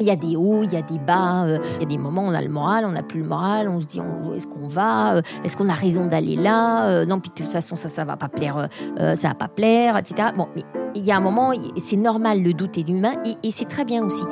[0.00, 1.98] Il y a des hauts, il y a des bas, euh, il y a des
[1.98, 4.32] moments où on a le moral, on n'a plus le moral, on se dit on-
[4.34, 7.52] est-ce qu'on va, euh, est-ce qu'on a raison d'aller là, Euh, non, puis de toute
[7.52, 8.68] façon ça, ça va pas plaire,
[9.14, 10.28] ça va pas plaire, etc.
[10.36, 10.62] Bon, mais
[10.94, 13.84] il y a un moment, c'est normal, le doute est humain et, et c'est très
[13.84, 14.24] bien aussi.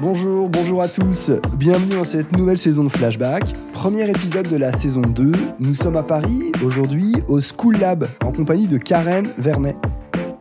[0.00, 3.54] Bonjour, bonjour à tous, bienvenue dans cette nouvelle saison de Flashback.
[3.82, 8.30] Premier épisode de la saison 2, nous sommes à Paris aujourd'hui au School Lab en
[8.30, 9.74] compagnie de Karen Vernet.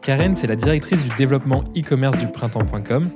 [0.04, 3.09] Karen, c'est la directrice du développement e-commerce du printemps.com.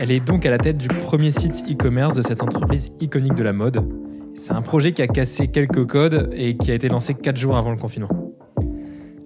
[0.00, 3.44] Elle est donc à la tête du premier site e-commerce de cette entreprise iconique de
[3.44, 3.88] la mode.
[4.34, 7.56] C'est un projet qui a cassé quelques codes et qui a été lancé 4 jours
[7.56, 8.10] avant le confinement.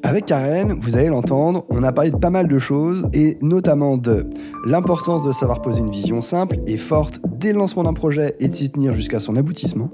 [0.03, 3.97] Avec Karen, vous allez l'entendre, on a parlé de pas mal de choses et notamment
[3.97, 4.28] de
[4.66, 8.48] l'importance de savoir poser une vision simple et forte dès le lancement d'un projet et
[8.48, 9.91] de s'y tenir jusqu'à son aboutissement,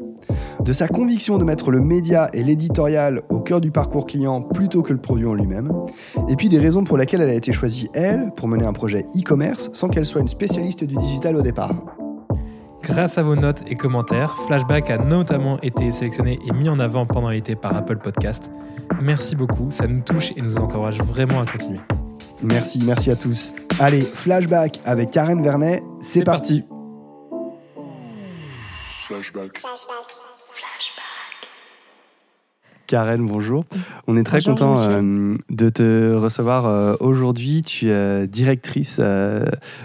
[0.69, 4.83] de sa conviction de mettre le média et l'éditorial au cœur du parcours client plutôt
[4.83, 5.73] que le produit en lui-même,
[6.29, 9.07] et puis des raisons pour lesquelles elle a été choisie, elle, pour mener un projet
[9.17, 11.75] e-commerce sans qu'elle soit une spécialiste du digital au départ.
[12.83, 17.07] Grâce à vos notes et commentaires, Flashback a notamment été sélectionné et mis en avant
[17.07, 18.51] pendant l'été par Apple Podcast.
[19.01, 21.81] Merci beaucoup, ça nous touche et nous encourage vraiment à continuer.
[22.43, 23.55] Merci, merci à tous.
[23.81, 26.67] Allez, flashback avec Karen Vernet, c'est parti.
[29.07, 29.63] Flashback.
[32.89, 33.65] Karen, bonjour.
[34.07, 37.61] On est très Bonjour, content euh, de te recevoir euh, aujourd'hui.
[37.61, 39.45] Tu es directrice euh,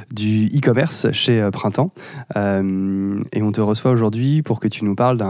[0.10, 1.92] du e-commerce chez Printemps.
[2.36, 5.22] Et on te reçoit aujourd'hui pour que tu nous parles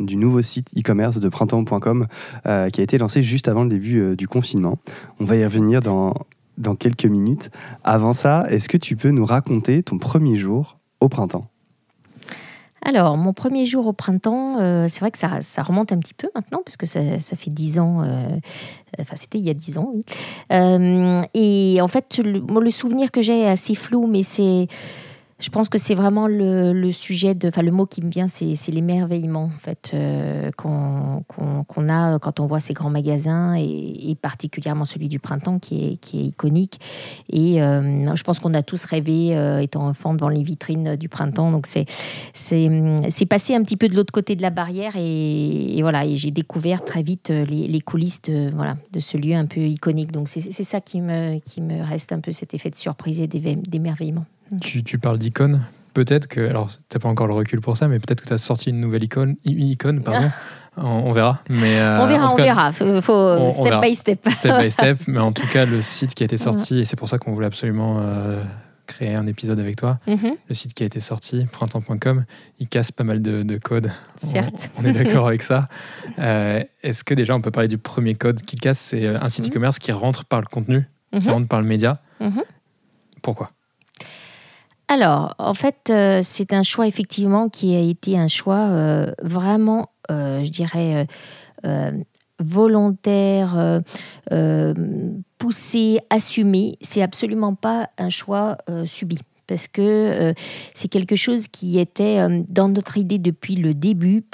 [0.00, 2.06] du nouveau site e-commerce de printemps.com
[2.44, 4.78] qui a été lancé juste avant le début du confinement.
[5.20, 6.14] On va y revenir dans,
[6.56, 7.50] dans quelques minutes.
[7.84, 11.50] Avant ça, est-ce que tu peux nous raconter ton premier jour au printemps?
[12.82, 16.28] Alors, mon premier jour au printemps, euh, c'est vrai que ça, remonte un petit peu
[16.34, 18.28] maintenant, parce que ça, fait dix ans, euh,
[18.98, 20.02] enfin c'était il y a dix ans, oui.
[20.52, 24.66] Euh, et en fait, le, le souvenir que j'ai est assez flou, mais c'est...
[25.40, 28.54] Je pense que c'est vraiment le, sujet de, enfin le mot qui me vient, c'est
[28.68, 35.08] l'émerveillement en fait euh, qu'on a quand on voit ces grands magasins et, particulièrement celui
[35.08, 36.78] du printemps qui est, iconique.
[37.30, 41.08] Et euh, je pense qu'on a tous rêvé euh, étant enfant devant les vitrines du
[41.08, 41.50] printemps.
[41.50, 41.86] Donc c'est
[42.34, 42.68] c'est
[43.08, 46.32] c'est passé un petit peu de l'autre côté de la barrière et, voilà et j'ai
[46.32, 50.12] découvert très vite euh, les, coulisses de ce lieu un peu iconique.
[50.12, 54.26] Donc c'est ça qui me reste un peu cet effet de surprise et d'émerveillement.
[54.60, 55.62] Tu, tu parles d'icône
[55.92, 58.38] Peut-être que, alors t'as pas encore le recul pour ça, mais peut-être que tu as
[58.38, 60.30] sorti une nouvelle icône, une icône pardon.
[60.76, 61.40] on, on verra.
[61.48, 62.72] Mais, euh, on verra, on cas, verra.
[62.72, 63.80] Faut, faut on step verra.
[63.80, 64.28] by step.
[64.30, 66.94] step by step, mais en tout cas, le site qui a été sorti, et c'est
[66.96, 68.40] pour ça qu'on voulait absolument euh,
[68.86, 72.24] créer un épisode avec toi, Mhm, le site qui a été sorti, printemps.com,
[72.60, 73.90] il casse pas mal de, de codes.
[74.14, 74.70] certes.
[74.78, 75.68] On, est d'accord avec ça.
[76.20, 78.78] Euh, Est-ce que déjà on peut parler du premier code qu'il casse?
[78.78, 79.50] C'est un site Mhm.
[79.50, 81.30] e-commerce qui rentre par le contenu, qui Mhm.
[81.32, 82.00] rentre par le média.
[83.22, 83.50] Pourquoi?
[84.90, 89.90] Alors, en fait, euh, c'est un choix effectivement qui a été un choix euh, vraiment,
[90.10, 91.06] euh, je dirais,
[92.40, 93.82] volontaire,
[95.38, 96.76] poussé, assumé.
[96.80, 99.18] C'est absolument pas un choix subi.
[99.46, 100.34] Parce que
[100.74, 104.24] c'est quelque chose qui était dans notre idée depuis le début.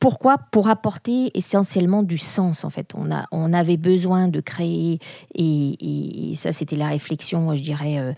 [0.00, 0.36] Pourquoi?
[0.52, 2.92] Pour apporter essentiellement du sens, en fait.
[2.94, 4.98] On, a, on avait besoin de créer,
[5.34, 8.14] et, et- ça, c'était la réflexion, je dirais,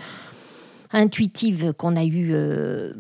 [0.92, 2.92] intuitive qu'on a eue euh,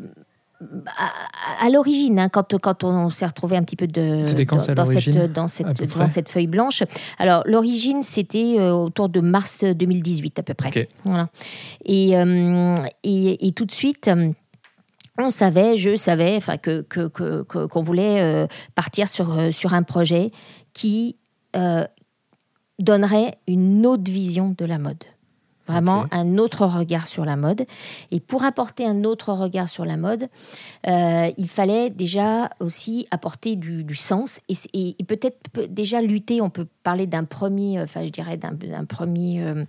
[0.96, 4.74] à, à l'origine, hein, quand, quand on s'est retrouvé un petit peu de, dans, à
[4.74, 5.66] dans cette, dans cette,
[6.08, 6.82] cette feuille blanche?
[7.18, 10.70] Alors, l'origine, c'était euh, autour de mars 2018 à peu près.
[11.04, 11.28] Voilà.
[11.84, 14.08] Et, euh, et, et tout de suite,
[15.18, 19.82] on savait, je savais, enfin que que- que- qu'on voulait euh, partir sur sur un
[19.82, 20.30] projet
[20.72, 21.16] qui
[21.54, 21.84] euh,
[22.78, 25.04] donnerait une autre vision de la mode.
[25.68, 27.64] Vraiment un autre regard sur la mode.
[28.10, 30.26] Et pour apporter un autre regard sur la mode,
[30.88, 35.68] euh, il fallait déjà aussi apporter du, du sens et, c- et- et peut-être peut-
[35.68, 36.40] déjà lutter.
[36.40, 39.64] On peut parler d'un premier, euh, enfin je dirais d'un premier euh,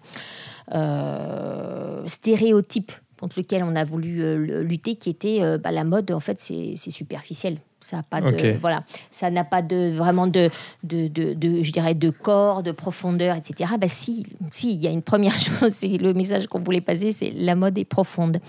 [0.74, 6.12] euh, stéréotype contre lequel on a voulu lutter, qui était bah, la mode.
[6.12, 7.58] En fait, c'est superficiel.
[7.84, 10.50] Ça a pas de voilà, ça n'a pas de vraiment de,
[10.84, 13.72] de, de, de- je dirais de corps, de profondeur, etc.
[13.80, 17.12] Bah si, si, il y a une première chose, c'est le message qu'on voulait passer,
[17.12, 18.40] c'est la mode est profonde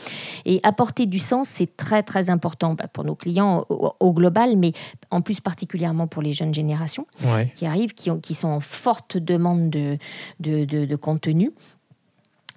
[0.44, 4.56] et apporter du sens, c'est très très important bah, pour nos clients au, au global,
[4.56, 4.72] mais
[5.10, 7.52] en plus particulièrement pour les jeunes générations Ouais.
[7.54, 9.96] qui arrivent, qui, ont, qui sont en forte demande de,
[10.40, 11.50] de, de- de contenu.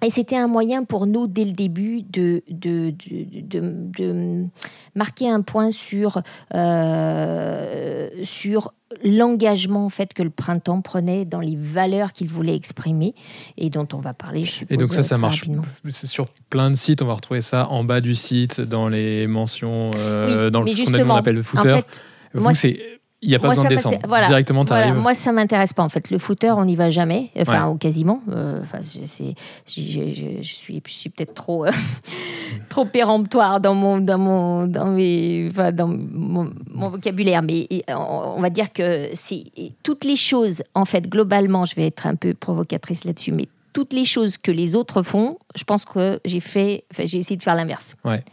[0.04, 3.60] Et c'était un moyen pour nous, dès le début, de, de, de,
[3.98, 4.46] de-
[4.94, 6.22] marquer un point sur,
[6.54, 8.72] euh, sur
[9.04, 13.14] l'engagement en fait que le printemps prenait dans les valeurs qu'il voulait exprimer
[13.56, 14.44] et dont on va parler.
[14.44, 15.64] Je suppose, Et donc ça, ça marche rapidement.
[15.90, 17.02] sur plein de sites.
[17.02, 20.68] On va retrouver ça en bas du site, dans les mentions, euh, Oui, dans le,
[20.68, 21.76] ce qu'on appelle le En footer.
[21.76, 22.02] fait,
[22.34, 22.78] Vous, moi, c'est
[23.20, 23.98] il n'y a pas moi, besoin de descendre.
[24.06, 26.10] voilà, Directement, tu Voilà, moi, ça m'intéresse pas en fait.
[26.10, 27.72] Le footer, on n'y va jamais, enfin Ouais.
[27.72, 28.20] ou quasiment.
[28.30, 29.34] Euh, Enfin, je, c'est-
[29.66, 31.70] je- je- suis, je suis peut-être trop, euh,
[32.68, 37.42] trop péremptoire dans mon, dans mon, dans mes, enfin, dans mon, mon vocabulaire.
[37.42, 41.86] Mais et, on, va dire que et toutes les choses, en fait, globalement, je vais
[41.86, 43.48] être un peu provocatrice là-dessus, mais
[43.78, 47.36] toutes les choses que les autres font, je pense que j'ai fait, enfin, j'ai essayé
[47.36, 47.94] de faire l'inverse.
[48.04, 48.24] Ouais.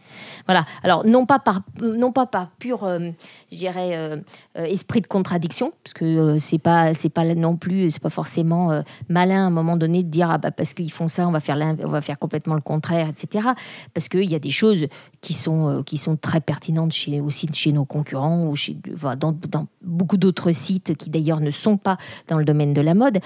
[0.48, 0.66] Voilà.
[0.82, 3.12] Alors non pas par non pas par pur, euh,
[3.52, 4.18] je dirais, euh,
[4.58, 8.10] euh, esprit de contradiction, parce que euh, c'est pas c'est pas non plus, c'est pas
[8.10, 11.32] forcément malin à un moment donné de dire ah bah parce qu'ils font ça, on
[11.32, 13.50] va faire on va faire complètement le contraire, etc.
[13.94, 14.88] Parce qu'il y a des choses
[15.22, 19.38] qui sont qui sont très pertinentes chez aussi chez nos concurrents ou chez enfin, dans,
[19.48, 21.98] dans beaucoup d'autres sites qui d'ailleurs ne sont pas
[22.30, 23.20] dans le domaine de la mode,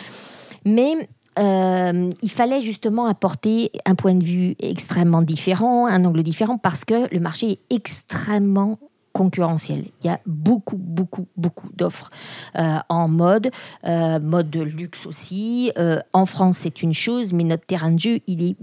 [0.65, 1.07] mais
[1.37, 6.85] euh, il fallait justement apporter un point de vue extrêmement différent, un angle différent, parce
[6.85, 8.79] que le marché est extrêmement
[9.13, 9.85] concurrentiel.
[10.01, 12.09] Il y a beaucoup, beaucoup, beaucoup d'offres
[12.57, 13.51] euh, en mode,
[13.85, 15.71] euh, mode de luxe aussi.
[16.13, 18.55] En France, c'est une chose, mais notre terrain de jeu, il, est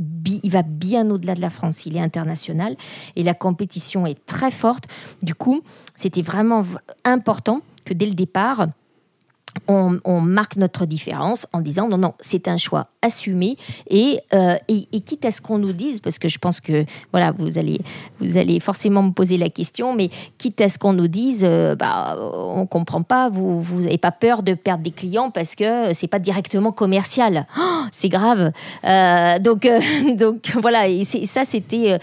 [0.43, 1.87] il va bien au-delà de la France.
[1.87, 2.77] Il est international
[3.17, 4.85] et la compétition est très forte.
[5.23, 5.63] Du coup,
[5.95, 6.63] c'était vraiment
[7.05, 8.69] important que dès le départ,
[9.69, 13.57] on, marque notre différence en disant non, non, c'est un choix assumé
[13.89, 16.85] et, euh, et, et quitte à ce qu'on nous dise, parce que je pense que
[17.13, 17.81] voilà, vous allez,
[18.21, 21.75] vous allez forcément me poser la question, mais quitte à ce qu'on nous dise, euh,
[21.75, 26.09] bah, on comprend pas, vous n'avez pas peur de perdre des clients parce que c'est
[26.09, 27.47] pas directement commercial.
[27.59, 28.53] Oh, c'est grave.
[28.85, 29.81] Euh, donc, euh,
[30.17, 31.99] donc voilà, et ça c'était,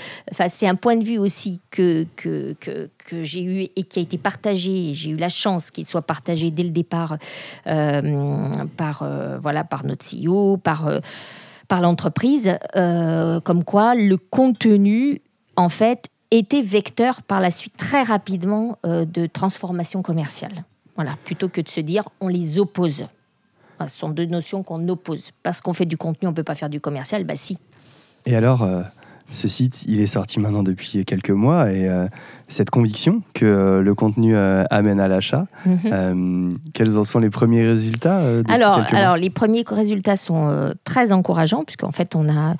[0.47, 2.55] c'est un point de vue aussi que, que,
[3.03, 4.94] que j'ai eu et qui a été partagé.
[4.94, 7.17] J'ai eu la chance qu'il soit partagé dès le départ
[7.67, 11.00] euh, par euh, voilà par notre CEO, par euh,
[11.67, 15.21] par l'entreprise, comme quoi le contenu
[15.55, 20.65] en fait était vecteur par la suite très rapidement de transformation commerciale.
[20.95, 23.05] Voilà, plutôt que de se dire on les oppose.
[23.79, 25.31] Ce sont deux notions qu'on oppose.
[25.41, 27.23] Parce qu'on fait du contenu, on ne peut pas faire du commercial.
[27.23, 27.57] Bah si.
[28.25, 28.67] Et alors,
[29.33, 32.07] ce site, il est sorti maintenant depuis quelques mois et euh,
[32.47, 36.51] cette conviction que euh, le contenu euh, amène à l'achat, Mhm.
[36.74, 41.91] quels en sont les premiers résultats Alors, alors, les premiers résultats sont très encourageants puisqu'en
[41.91, 42.56] fait, on a,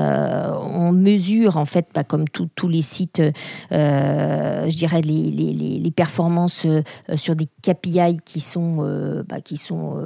[0.00, 3.22] on mesure en fait, bah, comme tous les sites,
[3.70, 6.66] je dirais les, les- les- performances
[7.14, 8.76] sur des KPI qui sont,
[9.28, 9.96] bah, qui sont,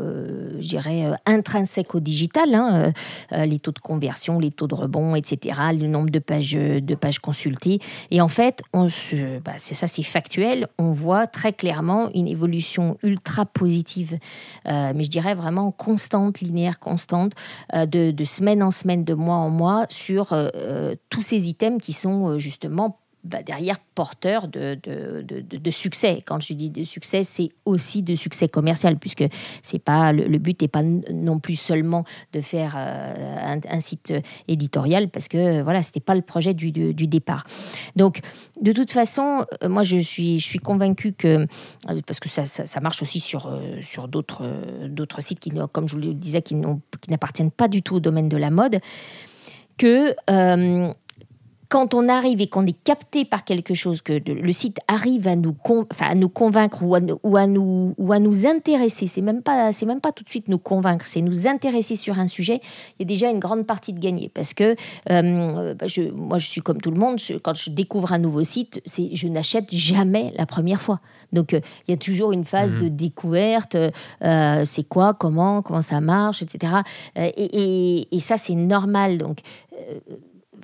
[0.60, 2.92] je dirais, intrinsèques au digital, hein,
[3.32, 7.18] les taux de conversion, les taux de rebond, etc., le nombre de pages, de pages
[7.18, 7.80] consultées.
[8.10, 10.68] Et en fait, on se, bah, c'est ça, c'est factuel.
[10.78, 14.18] On voit très clairement une évolution ultra positive,
[14.66, 17.32] euh, mais je dirais vraiment constante, linéaire, constante,
[17.74, 21.48] euh, de, de semaine en semaine, de mois en mois, sur euh, euh, tous ces
[21.48, 26.22] items qui sont euh, justement bah, derrière porteur de, de, de- succès.
[26.24, 29.24] Quand je dis de succès, c'est aussi de succès commercial, puisque
[29.62, 34.14] c'est pas le, but n'est pas non plus seulement de faire euh, un, site
[34.46, 37.44] éditorial, parce que voilà, c'était pas le projet du, du- départ.
[37.96, 38.20] Donc,
[38.62, 41.38] de toute façon, euh, moi, je suis, je suis convaincue que,
[41.88, 43.52] euh, parce que ça, ça- marche aussi sur,
[43.82, 44.44] sur d'autres
[44.86, 46.54] d'autres sites qui, comme je vous le disais, qui
[47.08, 48.78] n'appartiennent pas du tout au domaine de la mode,
[49.76, 50.14] que
[51.68, 55.36] quand on arrive et qu'on est capté par quelque chose, que le site arrive à
[55.36, 58.46] nous, con- enfin, à nous convaincre ou à, nous- ou à nous, ou à nous
[58.46, 61.94] intéresser, c'est même pas, c'est même pas tout de suite nous convaincre, c'est nous intéresser
[61.96, 62.60] sur un sujet.
[62.98, 64.74] Il y a déjà une grande partie de gagner parce que
[65.10, 67.18] euh, je, moi, je suis comme tout le monde.
[67.18, 71.00] je- quand je découvre un nouveau site, c'est, je n'achète jamais la première fois.
[71.32, 73.76] Donc, euh, il y a toujours une phase de découverte.
[74.24, 76.72] euh, c'est quoi, comment, comment ça marche, etc.
[77.16, 79.18] Et, et- et ça, c'est normal.
[79.18, 79.40] Donc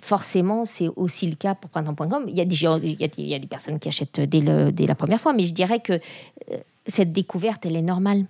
[0.05, 2.27] forcément, c'est aussi le cas pour printemps.com.
[2.29, 4.21] Il y a des il y a des, il y a des personnes qui achètent
[4.21, 6.57] dès, le- dès la première fois, mais je dirais que euh,
[6.87, 8.27] cette découverte, elle est normale.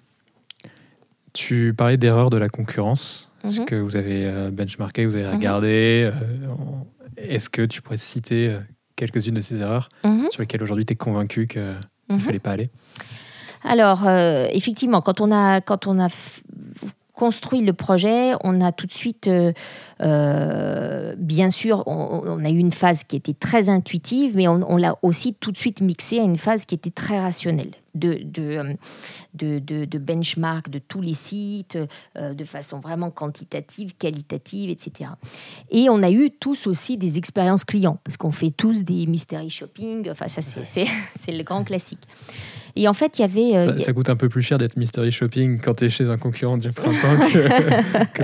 [1.33, 3.67] Tu parlais d'erreur de la concurrence, ce Mhm.
[3.67, 5.35] que vous avez euh, benchmarké, vous avez Mhm.
[5.35, 6.11] regardé.
[6.13, 6.13] euh,
[7.17, 8.57] Est-ce que tu pourrais citer
[8.97, 11.77] quelques-unes de ces erreurs Mhm, sur lesquelles aujourd'hui tu es convaincu qu'il
[12.09, 12.71] ne fallait pas aller?
[13.65, 16.09] Alors, euh, effectivement, quand on a, quand on a
[17.15, 19.53] construit le projet, on a tout de suite, euh,
[20.03, 24.61] euh, bien sûr, on, on a eu une phase qui était très intuitive, mais on,
[24.69, 27.71] on l'a aussi tout de suite mixé à une phase qui était très rationnelle.
[27.95, 28.77] de, de,
[29.35, 31.79] de, de, benchmark de tous les sites
[32.17, 35.11] euh, de façon vraiment quantitative, qualitative, etc.
[35.71, 39.51] Et on a eu tous aussi des expériences clients, parce qu'on fait tous des mystery
[39.51, 40.87] shopping, enfin ça c'est
[41.33, 42.03] le grand classique.
[42.77, 43.57] Et en fait, il y avait.
[43.57, 46.19] Euh, ça, coûte un peu plus cher d'être mystery shopping quand tu es chez un
[46.19, 47.17] concurrent du printemps
[48.13, 48.23] que,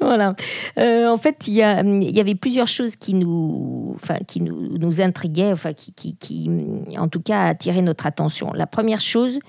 [0.00, 0.34] Voilà.
[0.78, 4.78] Euh, en fait, il y, a, y avait plusieurs choses qui nous, enfin, qui nous,
[4.78, 6.50] nous intriguaient, enfin, qui, qui, qui,
[6.96, 8.50] en tout cas, attiraient notre attention.
[8.54, 9.40] La première chose,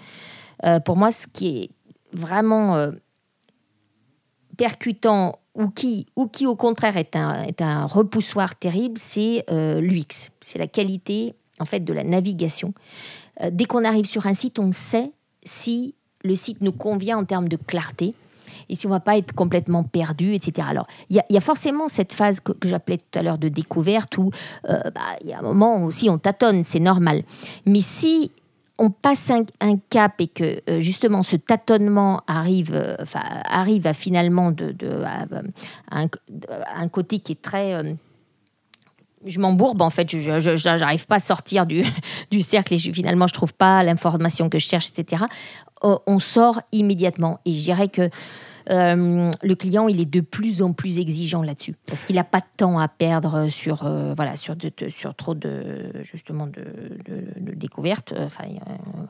[0.66, 1.70] euh, pour moi, ce qui est
[2.12, 2.92] vraiment
[4.58, 10.32] percutant ou qui, ou qui, au contraire, est un, est un repoussoir terrible, c'est l'UX.
[10.42, 12.74] C'est la qualité, en fait, de la navigation.
[13.42, 15.12] Euh, dès qu'on arrive sur un site, on sait
[15.44, 18.14] si le site nous convient en termes de clarté
[18.70, 20.68] et si on va pas être complètement perdu, etc.
[20.70, 24.32] Alors, il y, a forcément cette phase que, j'appelais tout à l'heure de découverte où
[24.70, 27.24] euh, bah, il y a un moment aussi on tâtonne, c'est normal.
[27.66, 28.32] Mais si
[28.78, 34.76] on passe un, cap et que euh, justement ce tâtonnement arrive, arrive à finalement de,
[35.90, 37.98] un, côté qui est très
[39.26, 41.84] je m'embourbe en fait, je n'arrive pas à sortir du,
[42.32, 45.24] du cercle et finalement je trouve pas l'information que je cherche, etc.
[45.84, 48.10] Euh, on sort immédiatement et je dirais que
[48.70, 52.40] euh, le client, il est de plus en plus exigeant là-dessus parce qu'il n'a pas
[52.40, 54.56] de temps à perdre sur, euh, voilà, sur,
[54.90, 56.64] sur trop de, justement de,
[57.06, 58.14] de, découvertes.
[58.18, 58.44] Enfin,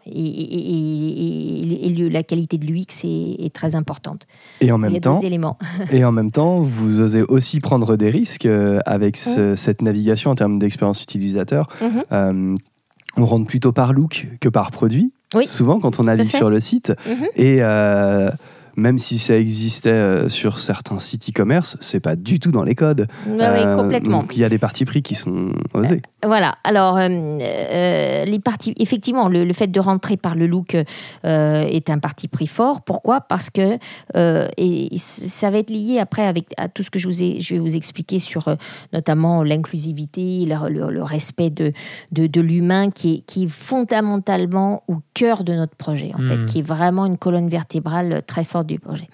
[0.06, 4.28] et, et, la qualité de l'UX est, est, très importante.
[4.62, 5.58] Et en même temps, éléments.
[5.92, 9.56] et en même temps, vous osez aussi prendre des risques euh, avec mmh.
[9.56, 11.68] cette navigation en termes d'expérience utilisateur.
[11.82, 12.58] Mmh.
[13.18, 15.14] on rentre plutôt par look que par produit.
[15.44, 16.94] Souvent, quand on navigue sur le site.
[17.06, 17.26] Mmh.
[17.36, 17.62] Et
[18.78, 22.76] même si ça existait euh, sur certains sites e-commerce, c'est pas du tout dans les
[22.76, 23.08] codes.
[23.26, 24.22] Oui, euh, complètement.
[24.22, 26.02] Donc il y a des parties pris qui sont osés.
[26.24, 26.56] Voilà.
[26.64, 30.76] Alors, les parties, effectivement, le, fait de rentrer par le look
[31.24, 32.82] est un parti pris fort.
[32.82, 33.22] Pourquoi?
[33.22, 33.78] Parce que
[34.16, 37.56] et ça va être lié après avec à tout ce que je, vous ai, je
[37.56, 38.56] vais vous expliquer sur
[38.94, 41.72] notamment l'inclusivité, le, respect de,
[42.12, 46.38] de, de l'humain qui est, qui est fondamentalement au cœur de notre projet, en fait,
[46.38, 46.46] hmm.
[46.46, 49.08] qui est vraiment une colonne vertébrale très forte du projet.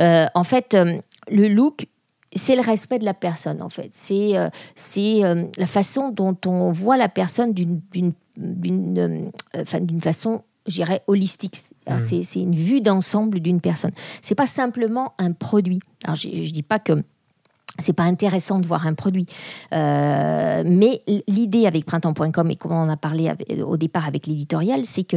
[0.00, 0.98] Euh, en fait, euh,
[1.30, 1.86] le look,
[2.34, 3.88] c'est le respect de la personne, en fait.
[3.92, 5.22] C'est euh, c'est
[5.56, 8.12] la façon dont on voit la personne d'une
[10.00, 11.62] façon, j'irais, holistique.
[11.88, 11.98] Mmh.
[11.98, 13.92] C'est une vue d'ensemble d'une personne.
[14.20, 15.80] C'est pas simplement un produit.
[16.04, 16.92] Alors, je, ne dis pas que
[17.78, 19.26] c'est pas intéressant de voir un produit.
[19.72, 23.32] mais l'idée avec printemps.com et comme on en a parlé
[23.64, 25.16] au départ avec l'éditorial, c'est que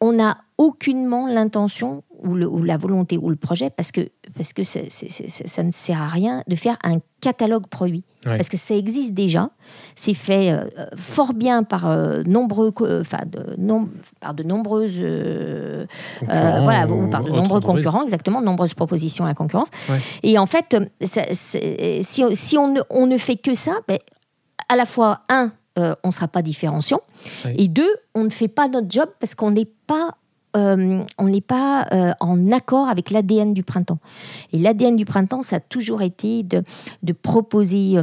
[0.00, 5.62] on n'a aucunement l'intention ou, la volonté ou le projet, parce que, parce que ça
[5.62, 8.04] ne sert à rien de faire un catalogue produit.
[8.24, 9.50] Parce que ça existe déjà,
[9.94, 13.56] c'est fait euh, fort bien par, euh, nombreux, enfin de,
[14.20, 15.86] par de nombreuses, euh,
[16.20, 19.68] voilà, par de nombreux concurrents, exactement, de nombreuses propositions à la concurrence.
[20.22, 23.98] Et en fait, si, si on, ne, on, ne, fait que ça, ben,
[24.68, 27.00] à la fois, un, on ne sera pas différenciant,
[27.56, 30.16] et deux, on ne fait pas notre job parce qu'on n'est pas
[30.58, 33.98] euh, on n'est pas euh, en accord avec l'ADN du printemps.
[34.52, 36.62] Et l'ADN du printemps, ça a toujours été de,
[37.12, 37.96] proposer,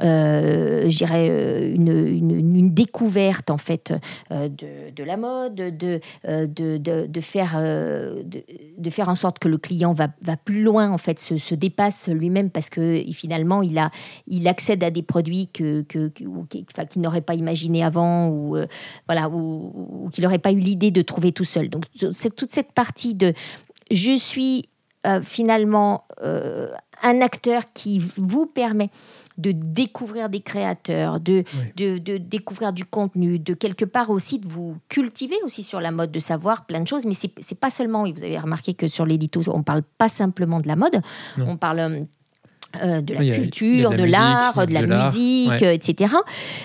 [0.00, 3.92] euh, je dirais, une, une, découverte en fait
[4.30, 10.08] de, la mode, de, de, de faire, de, faire en sorte que le client va,
[10.22, 13.90] va plus loin, en fait, se, se dépasse lui-même parce que finalement, il, a,
[14.26, 18.56] il accède à des produits que, que, qu'il n'aurait pas imaginé avant ou,
[19.06, 21.68] voilà, ou qu'il n'aurait pas eu l'idée de trouver tout seul.
[21.68, 23.32] Donc, c'est toute cette partie de
[23.90, 24.68] je suis
[25.06, 26.68] euh, finalement euh,
[27.02, 28.90] un acteur qui vous permet
[29.38, 31.44] de découvrir des créateurs, de,
[31.76, 36.10] de, découvrir du contenu, de quelque part aussi de vous cultiver aussi sur la mode,
[36.10, 37.06] de savoir plein de choses.
[37.06, 40.08] Mais c'est, n'est pas seulement, et vous avez remarqué que sur l'édito, on parle pas
[40.08, 41.00] simplement de la mode,
[41.38, 42.08] on parle
[42.76, 46.14] euh, euh, de la culture, de, l'art, de la musique, etc.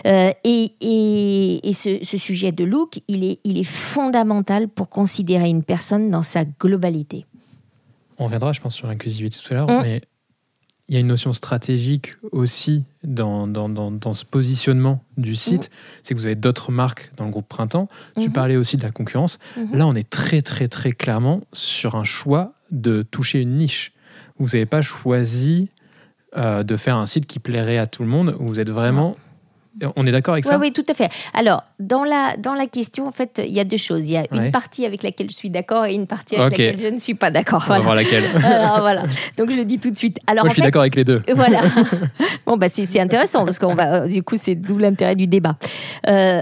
[0.05, 5.63] Euh, et, et, ce, sujet de look, il est, il est fondamental pour considérer une
[5.63, 7.25] personne dans sa globalité.
[8.19, 9.81] On reviendra, je pense, sur l'inclusivité tout à l'heure, mm.
[9.81, 10.01] mais
[10.89, 15.69] il y a une notion stratégique aussi dans, dans, dans, ce positionnement du site.
[15.69, 15.75] Mm.
[16.03, 17.87] C'est que vous avez d'autres marques dans le groupe Printemps.
[18.15, 18.31] Tu mm-hmm.
[18.33, 19.39] parlais aussi de la concurrence.
[19.57, 19.77] Mm-hmm.
[19.77, 23.93] Là, on est très, très, très clairement sur un choix de toucher une niche.
[24.37, 25.69] Vous n'avez pas choisi
[26.37, 29.15] euh, de faire un site qui plairait à tout le monde Vous êtes vraiment
[29.95, 30.57] on est d'accord avec ça?
[30.59, 31.09] Oui, tout à fait.
[31.33, 34.05] Alors, dans la, dans la question, en fait, il y a deux choses.
[34.05, 36.79] Il y a une partie avec laquelle je suis d'accord et une partie avec laquelle
[36.79, 37.63] je ne suis pas d'accord.
[37.67, 38.23] On va voir laquelle.
[38.43, 39.03] Alors, voilà.
[39.37, 40.19] Donc, je le dis tout de suite.
[40.27, 41.23] Alors, Moi, je suis d'accord avec les deux.
[41.33, 41.61] Voilà.
[42.45, 45.57] bon, bah, c'est intéressant parce qu'on va, du coup, c'est d'où l'intérêt du débat.
[46.07, 46.41] Euh,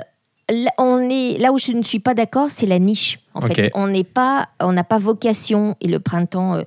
[0.77, 3.19] on est, là où je ne suis pas d'accord, c'est la niche.
[3.33, 6.61] En fait, on n'est pas, on n'a pas vocation, et le printemps, euh,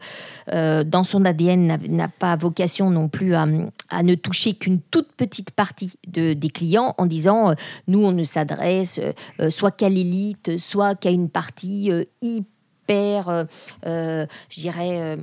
[0.53, 3.47] euh, dans son ADN, n'a- pas vocation non plus à,
[3.91, 7.55] à ne toucher qu'une toute petite partie de, des clients en disant, euh,
[7.89, 9.01] nous, on ne s'adresse
[9.51, 11.91] soit qu'à l'élite, soit qu'à une partie
[12.23, 13.47] hyper,
[13.85, 14.27] je
[14.61, 15.19] dirais,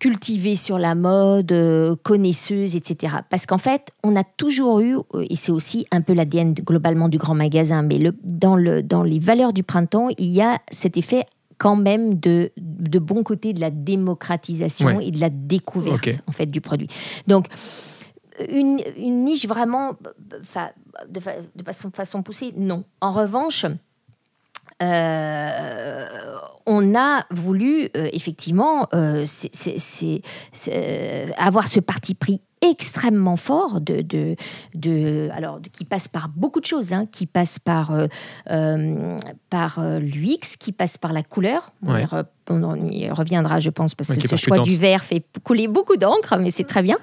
[0.00, 3.14] cultivée sur la mode, euh, connaisseuse, etc.
[3.28, 7.08] Parce qu'en fait, on a toujours eu, euh, et c'est aussi un peu l'ADN globalement
[7.08, 10.58] du grand magasin, mais le, dans, le, dans les valeurs du printemps, il y a
[10.70, 11.26] cet effet
[11.58, 15.06] quand même de, de bon côté de la démocratisation Ouais.
[15.06, 16.88] et de la découverte en fait du produit.
[17.26, 17.46] Donc
[18.48, 20.72] une, une niche vraiment de, fa-
[21.10, 22.84] de façon, façon poussée, non.
[23.02, 23.66] En revanche,
[24.82, 26.06] euh,
[26.66, 29.24] on a voulu euh, effectivement euh,
[31.36, 34.36] avoir ce parti pris extrêmement fort de, de,
[34.74, 37.92] de- alors de- qui passe par beaucoup de choses hein, qui passe par
[39.48, 42.02] par l'UX qui passe par la couleur Ouais.
[42.50, 46.36] On y reviendra je pense parce que ce choix du vert fait couler beaucoup d'encre
[46.38, 46.98] mais c'est très bien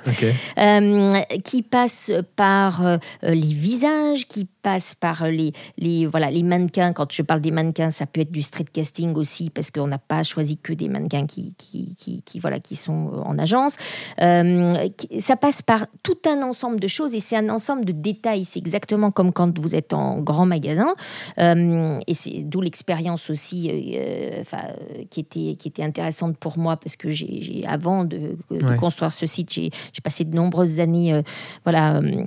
[0.58, 6.92] euh, qui passe par euh, les visages, qui passe par les, les, voilà, les mannequins.
[6.92, 9.98] Quand je parle des mannequins, ça peut être du street casting aussi, parce qu'on n'a
[9.98, 13.78] pas choisi que des mannequins qui, qui, qui, qui, voilà, qui sont en agence.
[14.22, 14.88] Euh,
[15.20, 18.44] ça passe par tout un ensemble de choses, et c'est un ensemble de détails.
[18.44, 20.94] C'est exactement comme quand vous êtes en grand magasin,
[21.40, 26.58] euh, et c'est d'où l'expérience aussi euh, enfin, euh, qui, était, qui était intéressante pour
[26.58, 28.20] moi, parce que j'ai, avant de,
[28.52, 28.78] de Ouais.
[28.78, 29.70] construire ce site, j'ai,
[30.04, 31.22] passé de nombreuses années euh,
[31.66, 32.26] voilà, euh,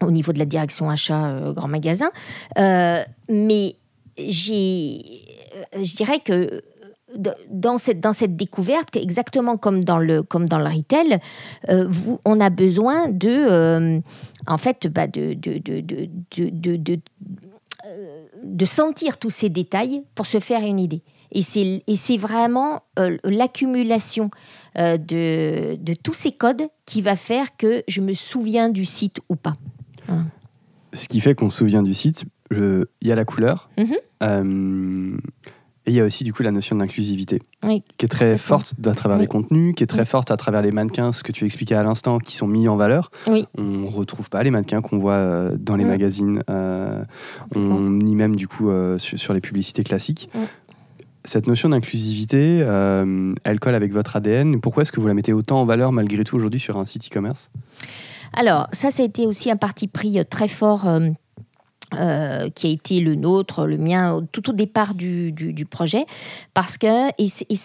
[0.00, 2.10] au niveau de la direction achat euh, grand magasin.
[2.58, 3.76] Euh, mais
[4.18, 5.00] j'ai,
[5.80, 6.62] je dirais que
[7.50, 11.20] dans cette, dans cette découverte, exactement comme dans le, comme dans le retail,
[11.68, 14.00] euh, vous, on a besoin de, euh,
[14.48, 17.00] en fait, bah, de, de, de,
[18.42, 21.02] de sentir tous ces détails pour se faire une idée.
[21.34, 24.30] Et c'est, vraiment euh, l'accumulation
[24.78, 29.18] euh, de, de tous ces codes qui va faire que je me souviens du site
[29.28, 29.54] ou pas.
[30.92, 33.94] Ce qui fait qu'on se souvient du site, je- il y a la couleur, Mhm.
[34.22, 35.16] euh,
[35.86, 37.82] et il y a aussi du coup la notion d'inclusivité, Oui.
[37.98, 40.06] qui est très forte à travers les contenus, qui est très Oui.
[40.06, 42.76] forte à travers les mannequins, ce que tu expliquais à l'instant, qui sont mis en
[42.76, 43.10] valeur.
[43.58, 45.88] On retrouve pas les mannequins qu'on voit euh, dans les Mm.
[45.88, 47.04] magazines, euh,
[47.56, 50.30] on, ni même du coup euh, sur, sur les publicités classiques.
[51.26, 54.60] Cette notion d'inclusivité, euh, elle colle avec votre ADN.
[54.60, 57.06] Pourquoi est-ce que vous la mettez autant en valeur malgré tout aujourd'hui sur un site
[57.06, 57.50] e-commerce?
[58.34, 60.86] Alors, ça, été aussi un parti pris euh, très fort.
[60.86, 61.08] euh,
[62.00, 66.04] euh, qui a été le nôtre, le mien, tout au départ du, du- du projet.
[66.54, 67.10] Parce que,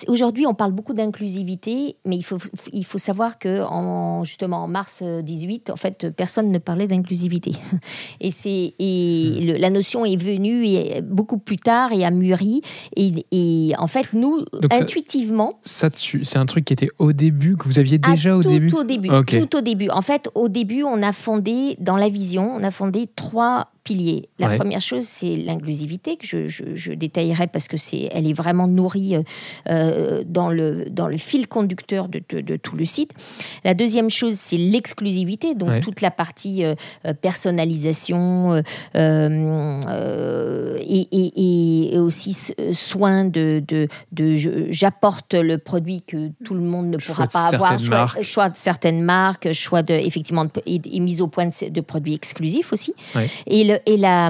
[0.09, 2.37] aujourd'hui, on parle beaucoup d'inclusivité, mais il faut,
[2.73, 6.87] il faut savoir que, en, justement, en mars euh, 18, en fait, personne ne parlait
[6.87, 7.51] d'inclusivité.
[8.21, 12.61] Et, c'est, et le- la notion est venue et, beaucoup plus tard et a mûri.
[12.95, 17.55] Et, et en fait, nous, Donc intuitivement, Ça, c'est un truc qui était au début,
[17.57, 18.73] que vous aviez ah, déjà au tout début?
[18.73, 19.09] au début.
[19.09, 19.37] Ok.
[19.49, 19.89] Tout au début.
[19.89, 24.29] En fait, au début, on a fondé, dans la vision, on a fondé trois piliers.
[24.39, 24.55] La Ouais.
[24.57, 28.67] première chose, c'est l'inclusivité, que je, je- je détaillerai parce que c'est, elle est vraiment
[28.67, 29.23] nourrie euh,
[29.69, 33.11] euh, dans, le, dans le fil conducteur de, de- de tout le site.
[33.63, 35.81] La deuxième chose, c'est l'exclusivité, donc Ouais.
[35.81, 36.75] toute la partie euh,
[37.21, 38.61] personnalisation
[38.95, 42.35] euh, et, et- et aussi
[42.71, 47.47] soin de, de, de- je- j'apporte le produit que tout le monde ne pourra pas
[47.47, 47.77] avoir,
[48.23, 51.81] choix, de certaines marques, choix de effectivement de- et, et mise au point de, de
[51.81, 52.93] produits exclusifs aussi.
[53.15, 53.29] Ouais.
[53.47, 54.29] Et le et la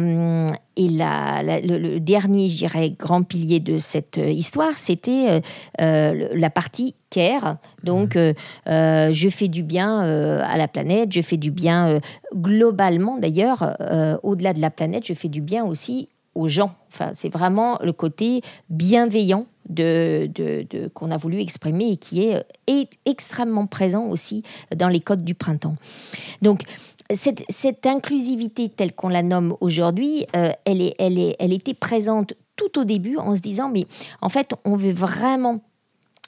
[0.76, 5.28] et la, la- le, le dernier, je dirais, grand pilier de cette euh, histoire, c'était
[5.30, 5.42] euh,
[5.82, 7.58] euh, la partie care.
[7.84, 8.34] Donc, euh,
[8.68, 12.00] euh, je fais du bien euh, à la planète, je fais du bien
[12.34, 13.76] globalement d'ailleurs,
[14.24, 16.74] au-delà de la planète, je fais du bien aussi aux gens.
[16.92, 22.24] Enfin, c'est vraiment le côté bienveillant de, de- de- qu'on a voulu exprimer et qui
[22.24, 24.44] est, est extrêmement présent aussi
[24.76, 25.74] dans les codes du printemps.
[26.42, 26.62] Donc,
[27.14, 32.34] cette, inclusivité telle qu'on la nomme aujourd'hui, euh, elle, est, elle, est, elle était présente
[32.56, 33.86] tout au début en se disant, mais
[34.22, 35.62] en fait, on veut vraiment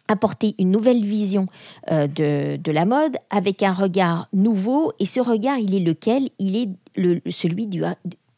[0.08, 1.48] apporter une nouvelle vision
[1.92, 4.92] euh, de, de la mode avec un regard nouveau.
[5.00, 6.30] Et ce regard, il est lequel?
[6.40, 7.84] Il est le, celui du,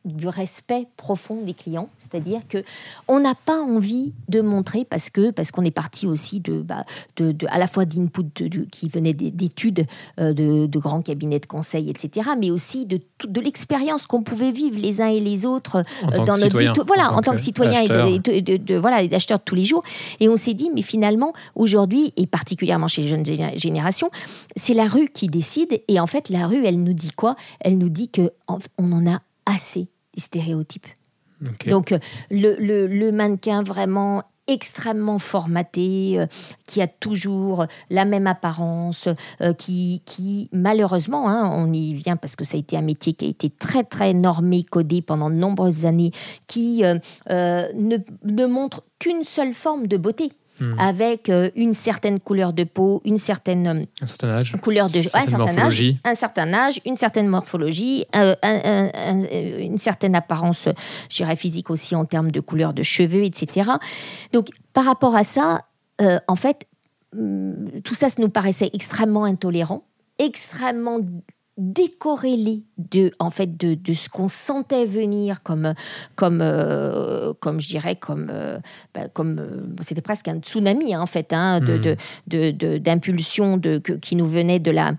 [0.06, 2.64] du respect profond des clients, c'est-à-dire que
[3.08, 6.84] on n'a pas envie de montrer parce que parce qu'on est parti aussi de, bah,
[7.16, 8.24] de, de- à la fois d'input
[8.72, 9.86] qui venait des- d'études
[10.20, 14.52] euh, de, de grands cabinets de conseil, etc., mais aussi de, de l'expérience qu'on pouvait
[14.52, 17.32] vivre les uns et les autres euh, dans notre citoyen, vie, voilà, en en, tant
[17.32, 17.88] que que citoyen et
[18.58, 19.84] de- voilà, et acheteurs de tous les jours.
[20.20, 24.10] Et on s'est dit, mais finalement, aujourd'hui, et particulièrement chez les jeunes géné- générations,
[24.56, 25.82] c'est la rue qui décide.
[25.88, 27.36] Et en fait, la rue, elle nous dit quoi?
[27.62, 30.88] Elle nous dit que en- on en a assez stéréotypes.
[31.70, 32.00] Donc euh,
[32.32, 36.26] le, le- le mannequin vraiment extrêmement formaté, euh,
[36.68, 39.08] qui a toujours la même apparence,
[39.42, 43.14] euh, qui, qui malheureusement, hein, on y vient parce que ça a été un métier
[43.14, 46.12] qui a été très très normé, codé pendant de nombreuses années,
[46.48, 46.98] qui euh,
[47.30, 50.32] ne, ne montre qu'une seule forme de beauté.
[50.60, 50.80] Hmm.
[50.80, 54.56] Avec euh, une certaine couleur de peau, une certaine euh, Un certain âge.
[54.62, 55.98] couleur de un certain âge, morphologie.
[56.04, 60.70] un certain âge, une certaine morphologie, euh, un- un- un- une certaine apparence,
[61.10, 63.72] je dirais physique aussi en termes de couleur de cheveux, etc.
[64.32, 65.62] Donc par rapport à ça,
[66.02, 66.68] euh, en fait,
[67.18, 69.84] hum, tout ça, ça nous paraissait extrêmement intolérant,
[70.20, 71.00] extrêmement
[71.58, 75.74] décorrélé de en fait de, de ce qu'on sentait venir comme
[76.16, 78.58] comme euh, comme je dirais comme euh,
[78.96, 81.82] bah, comme euh, c'était presque un tsunami hein, en fait hein, de, Hmm.
[81.82, 81.96] de,
[82.28, 84.94] de- de- d'impulsion de, que- qui nous venait de la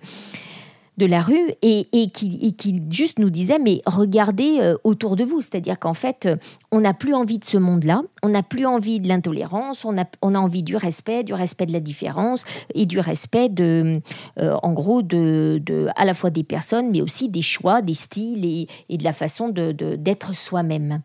[0.97, 5.41] de la rue et, qui, juste nous disait mais regardez euh, autour de vous.
[5.41, 6.37] C'est-à-dire qu'en fait euh,
[6.71, 8.03] on n'a plus envie de ce monde-là.
[8.23, 9.85] On n'a plus envie de l'intolérance.
[9.85, 14.01] On a, envie du respect du respect de la différence et du respect de
[14.39, 15.61] euh, en gros de,
[15.97, 19.49] à la fois des personnes mais aussi des choix des styles et, de la façon
[19.49, 21.01] d'être soi-même.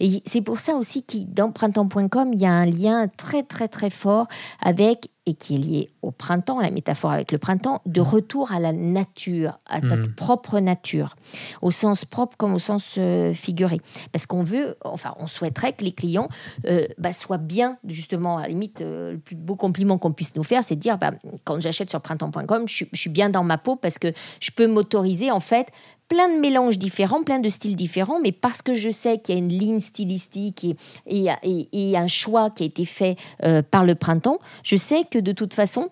[0.00, 3.68] Et c'est pour ça aussi que dans printemps.com il y a un lien très très
[3.68, 4.26] très fort
[4.60, 8.60] avec et qui est lié au printemps, la métaphore avec le printemps, de retour à
[8.60, 10.14] la nature, à notre Mm.
[10.14, 11.16] propre nature,
[11.62, 13.80] au sens propre comme au sens euh, figuré.
[14.12, 16.28] Parce qu'on veut, enfin, on souhaiterait que les clients
[16.66, 20.36] euh, bah, soient bien, justement, à la limite, euh, le plus beau compliment qu'on puisse
[20.36, 21.12] nous faire, c'est de dire, bah,
[21.44, 24.08] quand j'achète sur printemps.com, je suis bien dans ma peau parce que
[24.40, 25.68] je peux m'autoriser, en fait,
[26.08, 29.38] plein de mélanges différents, plein de styles différents, mais parce que je sais qu'il y
[29.38, 33.62] a une ligne stylistique et, et, et- et un choix qui a été fait euh,
[33.62, 35.88] par le printemps, je sais que de toute façon,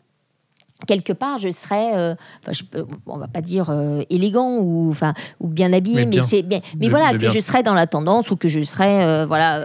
[0.87, 4.91] quelque part, je serais, euh, enfin, je peux- on va pas dire euh, élégant ou,
[4.91, 6.23] enfin, ou bien habillé, Mais mais, bien.
[6.23, 6.61] c'est bien.
[6.79, 7.31] Mais De- voilà, de que bien.
[7.33, 9.61] je serais dans la tendance ou que je serais, euh, voilà,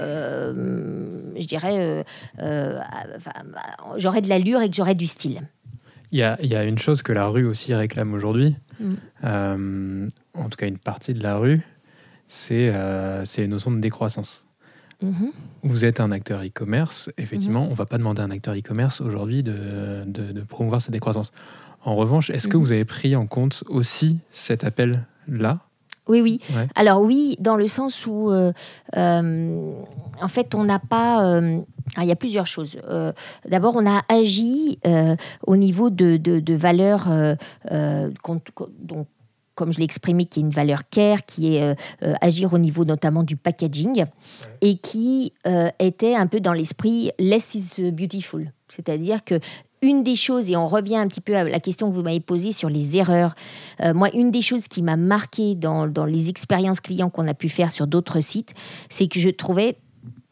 [1.40, 2.06] je dirais,
[3.98, 5.42] j'aurais de l'allure et que j'aurais du style.
[6.12, 8.94] Il y a, il y a une chose que la rue aussi réclame aujourd'hui, Mm.
[9.24, 11.62] euh, en tout cas une partie de la rue,
[12.28, 14.46] c'est euh, une notion de décroissance.
[15.02, 15.32] Mhm.
[15.64, 19.00] Vous êtes un acteur e-commerce, effectivement, on ne va pas demander à un acteur e-commerce
[19.02, 21.32] aujourd'hui de, de- de promouvoir cette décroissance.
[21.84, 22.64] En revanche, est-ce que Mhm.
[22.64, 25.60] vous avez pris en compte aussi cet appel-là?
[26.08, 26.40] Oui, oui.
[26.56, 26.68] Ouais.
[26.76, 28.52] Alors oui, dans le sens où, euh,
[28.96, 29.74] euh,
[30.22, 31.42] en fait, on n'a pas...
[31.96, 32.78] ah, il y a plusieurs choses.
[32.90, 33.14] Euh,
[33.48, 37.36] D'abord, on a agi euh, au niveau de, de, de valeurs euh,
[37.72, 38.10] euh,
[38.82, 39.06] dont
[39.56, 41.74] comme je l'ai exprimé, qui est une valeur care, qui est euh,
[42.04, 44.06] euh, agir au niveau notamment du packaging,
[44.62, 48.54] et qui euh, était un peu dans l'esprit less is beautiful.
[48.70, 49.40] C'est-à-dire que
[49.82, 52.20] une des choses, et on revient un petit peu à la question que vous m'avez
[52.20, 53.36] posée sur les erreurs,
[53.82, 57.34] euh, moi, une des choses qui m'a marqué dans, dans les expériences clients qu'on a
[57.34, 58.54] pu faire sur d'autres sites,
[58.90, 59.78] c'est que je trouvais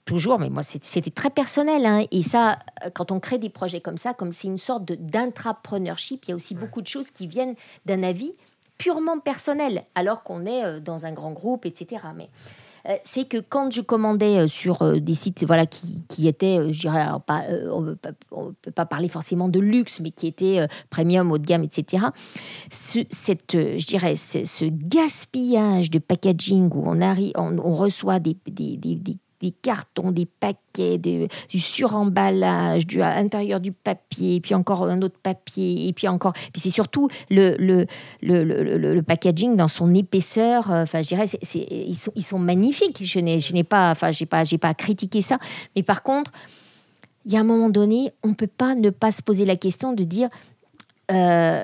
[0.05, 2.59] toujours, mais moi c'était très personnel, hein, et ça,
[2.93, 6.35] quand on crée des projets comme ça, comme c'est une sorte d'intrapreneurship, il y a
[6.35, 8.33] aussi beaucoup de choses qui viennent d'un avis
[8.77, 12.01] purement personnel, alors qu'on est euh, dans un grand groupe, etc.
[12.15, 12.29] Mais
[12.87, 16.59] euh, c'est que quand je commandais euh, sur euh, des sites voilà, qui, qui étaient,
[16.59, 20.27] euh, je dirais, alors pas, on ne peut pas parler forcément de luxe, mais qui
[20.27, 22.03] étaient premium, haut de gamme, etc.,
[22.69, 28.19] ce, cette, je dirais, ce, ce gaspillage de packaging où on, arrive, on, on reçoit
[28.19, 34.39] des, des, des- des- des cartons, des paquets, du suremballage, du, à l'intérieur du papier,
[34.41, 36.33] puis encore un autre papier, et puis encore.
[36.33, 37.85] Puis c'est surtout le, le,
[38.21, 40.71] le, le, packaging dans son épaisseur.
[40.71, 43.03] euh, Enfin, je dirais, ils, sont, ils sont magnifiques.
[43.05, 45.37] Je n'ai, je n'ai pas, enfin, j'ai pas, j'ai pas critiqué ça.
[45.75, 46.31] Mais par contre,
[47.25, 49.55] il y a un moment donné, on ne peut pas ne pas se poser la
[49.55, 50.29] question de dire.
[51.11, 51.63] euh,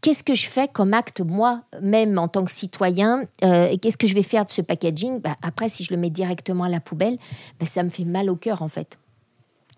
[0.00, 4.06] Qu'est-ce que je fais comme acte, moi-même, en tant que citoyen euh, et Qu'est-ce que
[4.06, 5.20] je vais faire de ce packaging?
[5.20, 7.18] Bah, Après, si je le mets directement à la poubelle,
[7.58, 8.98] bah, ça me fait mal au cœur, en fait.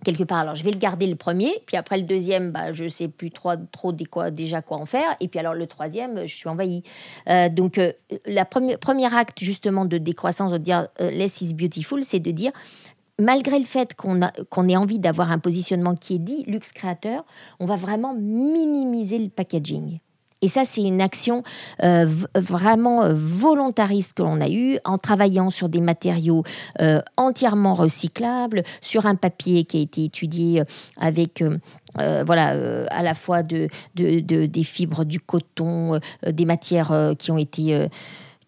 [0.05, 0.39] Quelque part.
[0.39, 3.09] Alors, je vais le garder le premier, puis après le deuxième, bah, je ne sais
[3.09, 5.17] plus trop, trop des déjà quoi en faire.
[5.21, 6.83] Et puis alors le troisième, je suis envahie.
[7.29, 7.93] Euh, donc, euh,
[8.51, 12.51] première, premier acte, justement, de décroissance, de dire euh, less is beautiful, c'est de dire
[13.21, 17.25] malgré le fait qu'on qu'on ait envie d'avoir un positionnement qui est dit luxe créateur,
[17.61, 19.99] on va vraiment minimiser le packaging.
[20.43, 21.43] Et ça, c'est une action
[21.83, 26.43] euh, vraiment euh, volontariste que l'on a eue en travaillant sur des matériaux
[26.81, 30.63] euh, entièrement recyclables, sur un papier qui a été étudié
[31.01, 31.43] avec
[31.95, 37.37] voilà, à la fois de, de- de- des fibres, du coton, des matières qui ont
[37.39, 37.89] été...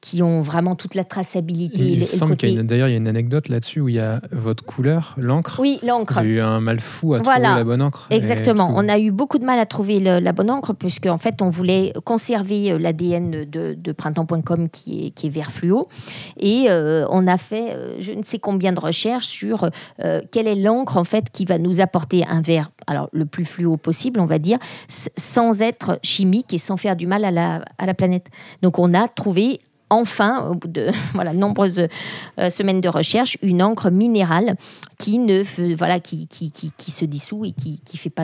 [0.04, 1.78] qui ont vraiment toute la traçabilité.
[1.78, 2.98] Il, et le- et le semble qu'il y a côté- une- d'ailleurs il y a
[2.98, 5.56] une anecdote là-dessus où il y a votre couleur, l'encre.
[5.60, 6.18] Oui, l'encre.
[6.18, 7.44] avez eu un mal fou à Voilà.
[7.46, 8.06] trouver la bonne encre.
[8.10, 8.70] Exactement.
[8.76, 11.40] On a eu beaucoup de mal à trouver le- la bonne encre puisque en fait
[11.40, 15.86] on voulait conserver euh, l'ADN de, de printemps.com qui est, qui est vert fluo
[16.38, 19.70] et euh, on a fait euh, je ne sais combien de recherches sur
[20.04, 23.46] euh, quelle est l'encre en fait qui va nous apporter un vert alors le plus
[23.46, 27.64] fluo possible on va dire sans être chimique et sans faire du mal à la,
[27.78, 28.26] à la planète.
[28.62, 29.60] Donc on a trouvé
[29.94, 31.86] enfin, au bout de voilà, nombreuses
[32.38, 34.56] euh, semaines de recherche, une encre minérale
[34.98, 35.42] qui ne
[35.74, 37.80] voilà qui, qui, qui, se dissout et qui,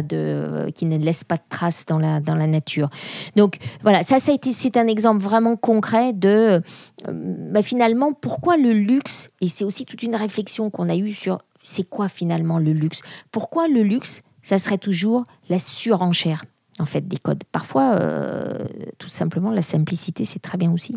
[0.09, 2.90] de qui ne laisse pas de traces dans la dans la nature.
[3.37, 6.61] Donc voilà, ça ça été c'est un exemple vraiment concret de euh,
[7.09, 11.38] bah, finalement pourquoi le luxe et c'est aussi toute une réflexion qu'on a eue sur
[11.62, 13.00] c'est quoi finalement le luxe?
[13.33, 16.44] Pourquoi le luxe ça serait toujours la surenchère
[16.78, 17.42] en fait des codes?
[17.52, 18.64] Parfois euh,
[18.98, 20.96] tout simplement la simplicité c'est très bien aussi.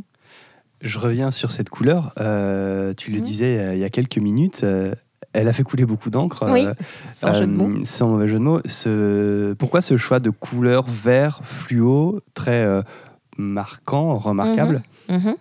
[0.84, 2.14] Je reviens sur cette couleur.
[2.20, 3.24] Euh, tu le Mhm.
[3.24, 4.64] disais euh, il y a quelques minutes.
[4.64, 4.94] euh,
[5.32, 6.46] elle a fait couler beaucoup d'encre.
[6.52, 6.68] Oui,
[7.08, 7.72] sans jeu de mots.
[7.86, 8.60] Sans mauvais jeu de mots.
[8.68, 9.54] Ce...
[9.54, 12.68] Pourquoi ce choix de couleur vert fluo très
[13.38, 14.84] marquant, remarquable?
[15.10, 15.30] Mhm.
[15.30, 15.34] Euh,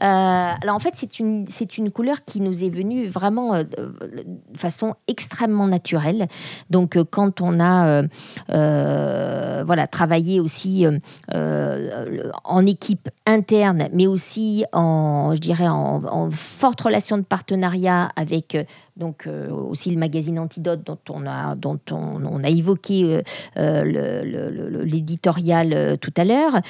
[0.00, 1.46] alors en fait, c'est une,
[1.78, 6.28] une couleur qui nous est venue vraiment euh, de façon extrêmement naturelle.
[6.70, 8.02] Donc euh, quand on a euh,
[8.50, 10.98] euh, voilà, travaillé aussi euh,
[11.34, 18.54] euh, en équipe interne, mais aussi en, je dirais, en, forte relation de partenariat avec
[18.54, 18.64] euh,
[18.96, 23.22] donc euh, aussi le magazine Antidote dont on a, dont on, a évoqué euh,
[23.58, 26.60] euh, l'éditorial euh, tout à l'heure.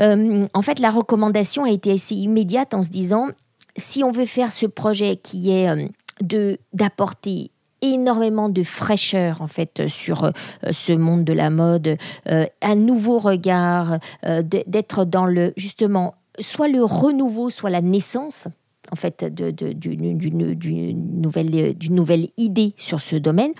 [0.00, 3.28] Euh, en fait, la recommandation a été assez immédiate en se disant
[3.76, 5.86] si on veut faire ce projet qui est euh,
[6.22, 10.30] de d'apporter énormément de fraîcheur en fait sur euh,
[10.72, 16.82] ce monde de la mode, un nouveau regard, de- d'être dans le justement soit le
[16.82, 18.48] renouveau, soit la naissance
[18.90, 23.52] en fait de- de- d'une d'une nouvelle d'une nouvelle idée sur ce domaine,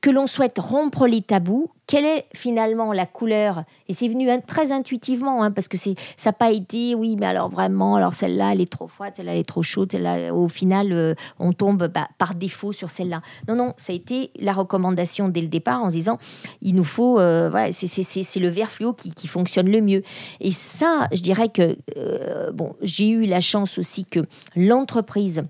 [0.00, 1.68] que l'on souhaite rompre les tabous.
[1.86, 3.62] Quelle est finalement la couleur?
[3.88, 5.92] Et c'est venu très intuitivement, hein, parce que ça
[6.24, 9.40] n'a pas été, oui, mais alors vraiment, alors celle-là, elle est trop froide, celle-là, elle
[9.40, 13.22] est trop chaude, celle-là, au final, euh, on tombe bah, par défaut sur celle-là.
[13.46, 16.18] Non, non, ça a été la recommandation dès le départ en disant,
[16.60, 20.02] il nous faut, euh, c'est- le vert fluo qui, fonctionne le mieux.
[20.40, 24.20] Et ça, je dirais que, euh, bon, j'ai eu la chance aussi que
[24.54, 25.44] l'entreprise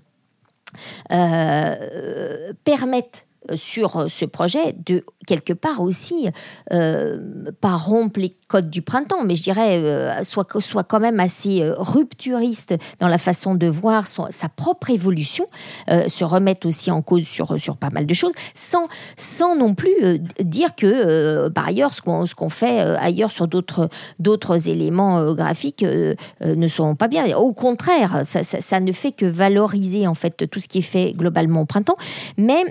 [2.63, 6.29] permette sur ce projet de quelque part aussi
[6.71, 11.19] euh, pas rompre les codes du printemps mais je dirais euh, soit soit quand même
[11.19, 15.45] assez euh, rupturiste dans la façon de voir sa propre évolution
[15.89, 19.75] euh, se remettre aussi en cause sur sur pas mal de choses sans sans non
[19.75, 23.47] plus euh, dire que euh, par ailleurs ce qu'on ce qu'on fait euh, ailleurs sur
[23.47, 27.35] d'autres d'autres éléments euh, graphiques euh, euh, ne sont pas bien.
[27.37, 30.81] Au contraire ça, ça, ça ne fait que valoriser en fait tout ce qui est
[30.81, 31.97] fait globalement au printemps.
[32.37, 32.63] Mais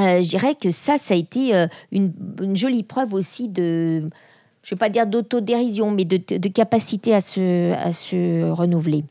[0.00, 4.00] euh, je dirais que ça, ça a été euh, une, une jolie preuve aussi de,
[4.00, 9.04] je ne vais pas dire d'autodérision, mais de, de capacité à se, à se renouveler.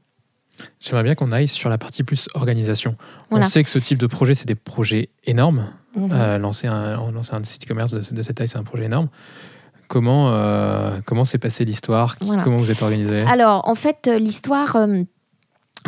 [0.79, 2.95] J'aimerais bien qu'on aille sur la partie plus organisation.
[3.29, 3.45] Voilà.
[3.45, 5.67] On sait que ce type de projet, c'est des projets énormes.
[5.95, 6.09] Mhm.
[6.11, 9.09] Euh, lancer, un, lancer un site e-commerce de, de cette taille, c'est un projet énorme.
[9.87, 12.15] Comment euh, comment s'est passée l'histoire?
[12.21, 12.41] Voilà.
[12.41, 13.21] Comment vous êtes organisé?
[13.21, 15.03] Alors, en fait, l'histoire, euh,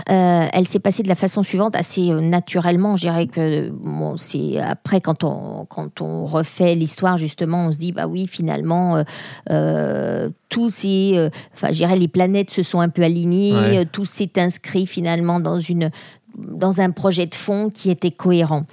[0.09, 2.95] euh, elle s'est passée de la façon suivante, assez euh, naturellement.
[2.95, 7.77] Je dirais que bon, c'est après, quand on, quand on refait l'histoire, justement, on se
[7.77, 9.03] dit, bah oui, finalement, euh,
[9.49, 11.29] euh, tout s'est.
[11.53, 13.85] Enfin, je dirais, les planètes se sont un peu alignées, Ouais.
[13.85, 15.89] tout s'est inscrit finalement dans une
[16.37, 18.65] dans un projet de fond qui était cohérent.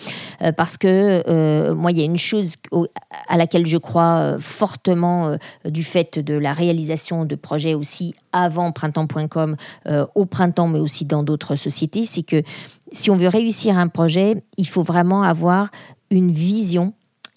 [0.42, 2.54] Euh, parce que euh, moi, il y a une chose
[3.28, 8.72] à laquelle je crois euh, fortement du fait de la réalisation de projets aussi avant
[8.72, 9.56] printemps.com,
[10.14, 12.42] au printemps, mais aussi dans d'autres sociétés, c'est que
[12.92, 15.70] si on veut réussir un projet, il faut vraiment avoir
[16.10, 16.94] une vision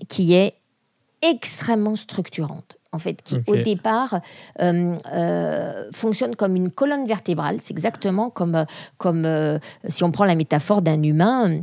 [0.08, 0.56] qui est
[1.22, 2.75] extrêmement structurante.
[2.96, 4.20] En fait, qui au départ
[4.62, 7.58] euh, euh, fonctionne comme une colonne vertébrale.
[7.60, 8.66] C'est exactement comme,
[8.98, 11.62] comme euh, si on prend la métaphore d'un humain.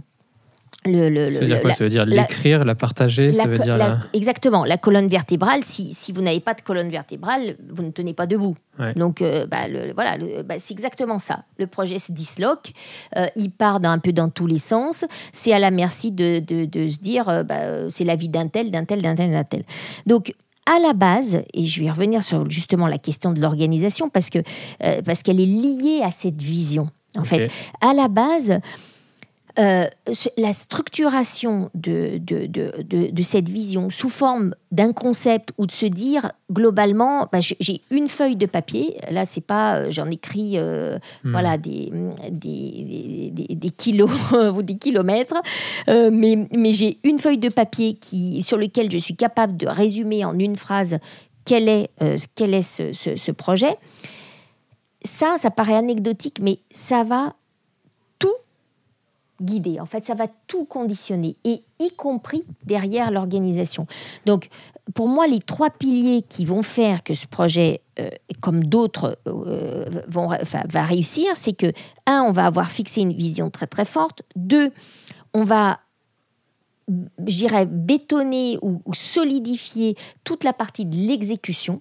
[0.84, 3.32] Le, le- Ça veut dire quoi la- Ça veut dire l'écrire, la partager?
[3.32, 6.90] Ça veut dire la- Exactement, la colonne vertébrale, si, si vous n'avez pas de colonne
[6.90, 8.56] vertébrale, vous ne tenez pas debout.
[8.80, 8.92] Ouais.
[8.94, 11.42] Donc euh, bah, le- voilà, bah, c'est exactement ça.
[11.58, 12.72] Le projet se disloque,
[13.16, 16.64] euh, il part d'un peu dans tous les sens, c'est à la merci de, de-
[16.64, 19.44] de se dire, euh, bah, c'est la vie d'un tel, d'un tel, d'un tel, d'un
[19.44, 19.62] tel.
[20.06, 20.34] Donc
[20.66, 25.02] à la base, et je vais revenir sur justement la question de l'organisation parce euh,
[25.02, 26.88] parce qu'elle est liée à cette vision.
[27.18, 28.58] En fait, à la base,
[29.58, 29.84] euh,
[30.38, 32.72] la structuration de, de, de,
[33.10, 38.08] de, cette vision sous forme d'un concept ou de se dire globalement, bah, j'ai une
[38.08, 41.32] feuille de papier, là c'est pas, euh, j'en écris euh, hmm.
[41.32, 41.92] voilà, des,
[42.30, 44.10] des, des, des, kilos
[44.54, 45.40] ou des kilomètres,
[45.86, 50.24] mais, mais j'ai une feuille de papier qui, sur lequel je suis capable de résumer
[50.24, 50.98] en une phrase
[51.44, 51.90] quel est,
[52.34, 53.76] quel est ce, ce, ce projet.
[55.04, 57.34] Ça, ça paraît anecdotique, mais ça va
[59.42, 59.80] guider.
[59.80, 63.86] En fait, ça va tout conditionner, et y compris derrière l'organisation.
[64.26, 64.48] Donc,
[64.94, 68.08] pour moi, les trois piliers qui vont faire que ce projet, euh,
[68.40, 71.72] comme d'autres, euh, vont, va réussir, c'est que,
[72.06, 74.22] un, on va avoir fixé une vision très très forte.
[74.36, 74.70] Deux,
[75.34, 75.80] on va
[77.26, 81.80] je dirais, bétonner ou, solidifier toute la partie de l'exécution.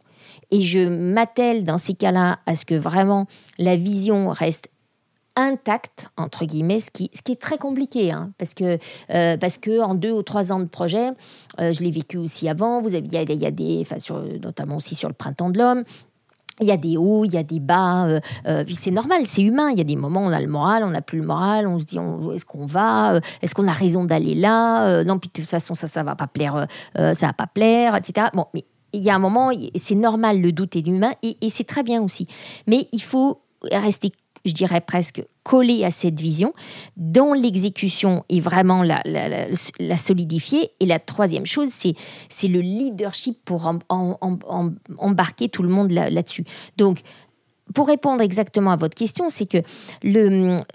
[0.51, 3.25] Et je m'attelle dans ces cas-là à ce que vraiment
[3.57, 4.69] la vision reste
[5.41, 8.77] intact entre guillemets, ce qui, ce qui est très compliqué, hein, parce que
[9.09, 11.09] euh, parce que en deux ou trois ans de projet,
[11.59, 12.81] euh, je l'ai vécu aussi avant.
[12.83, 15.83] Il y a, y a des, enfin sur, notamment aussi sur le printemps de l'homme.
[16.59, 19.41] Il y a des hauts, il y a des bas, euh, puis c'est normal, c'est
[19.41, 19.71] humain.
[19.71, 21.65] Il y a des moments où on a le moral, on n'a plus le moral,
[21.65, 21.97] on se dit
[22.35, 25.87] est-ce qu'on va, est-ce qu'on a raison d'aller là Non, puis de toute façon ça,
[25.87, 28.27] ça va pas plaire, ça va pas plaire, etc.
[28.35, 31.63] Bon, mais il y a un moment, c'est normal, le doute est humain et c'est
[31.63, 32.27] très bien aussi.
[32.67, 34.11] Mais il faut rester
[34.45, 36.53] je dirais presque collé à cette vision,
[36.97, 40.71] dont l'exécution est vraiment la, solidifier.
[40.79, 43.71] Et la troisième chose, c'est le leadership pour
[44.97, 46.45] embarquer tout le monde là-dessus.
[46.77, 46.99] Donc,
[47.73, 49.59] pour répondre exactement à votre question, c'est que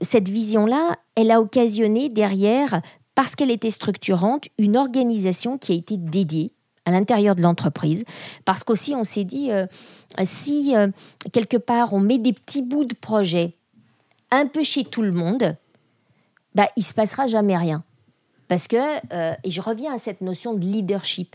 [0.00, 2.80] cette vision-là, elle a occasionné derrière,
[3.14, 6.52] parce qu'elle était structurante, une organisation qui a été dédiée
[6.84, 8.04] à l'intérieur de l'entreprise,
[8.44, 9.66] parce qu'aussi on s'est dit, euh,
[10.24, 10.88] si euh,
[11.32, 13.52] quelque part on met des petits bouts de projet
[14.30, 15.56] un peu chez tout le monde,
[16.54, 17.84] bah, il se passera jamais rien.
[18.48, 18.76] Parce que,
[19.12, 21.34] euh, et je reviens à cette notion de leadership,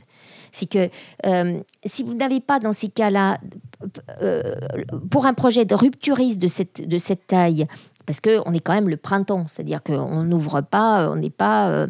[0.52, 0.90] c'est que
[1.26, 3.40] euh, si vous n'avez pas dans ces cas-là,
[5.10, 7.66] pour un projet de rupturiste de cette, de cette taille,
[8.06, 11.88] parce qu'on est quand même le printemps, c'est-à-dire qu'on n'ouvre pas, on n'est pas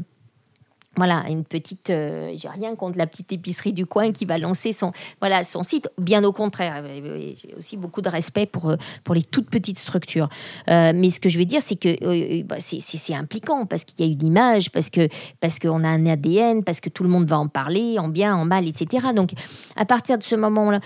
[0.98, 1.90] voilà, une petite.
[1.90, 5.64] Euh, j'ai rien contre la petite épicerie du coin qui va lancer son, voilà, son
[5.64, 5.90] site.
[5.98, 8.76] Bien au contraire, j'ai aussi beaucoup de respect pour, euh,
[9.06, 10.28] pour les toutes petites structures.
[10.70, 14.10] Euh, mais ce que je veux dire, c'est que bah, c'est impliquant parce qu'il y
[14.10, 15.08] a une image, parce que
[15.40, 18.36] parce qu'on a un ADN, parce que tout le monde va en parler, en bien,
[18.36, 19.08] en mal, etc.
[19.16, 19.32] Donc,
[19.78, 20.82] à partir de ce moment-là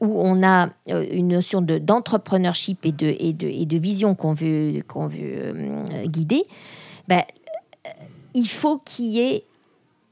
[0.00, 4.82] où on a une notion d'entrepreneurship et, de, et, de, et de vision qu'on veut,
[4.82, 6.42] veut guider,
[7.06, 7.22] ben,
[8.34, 9.44] il faut qu'il y ait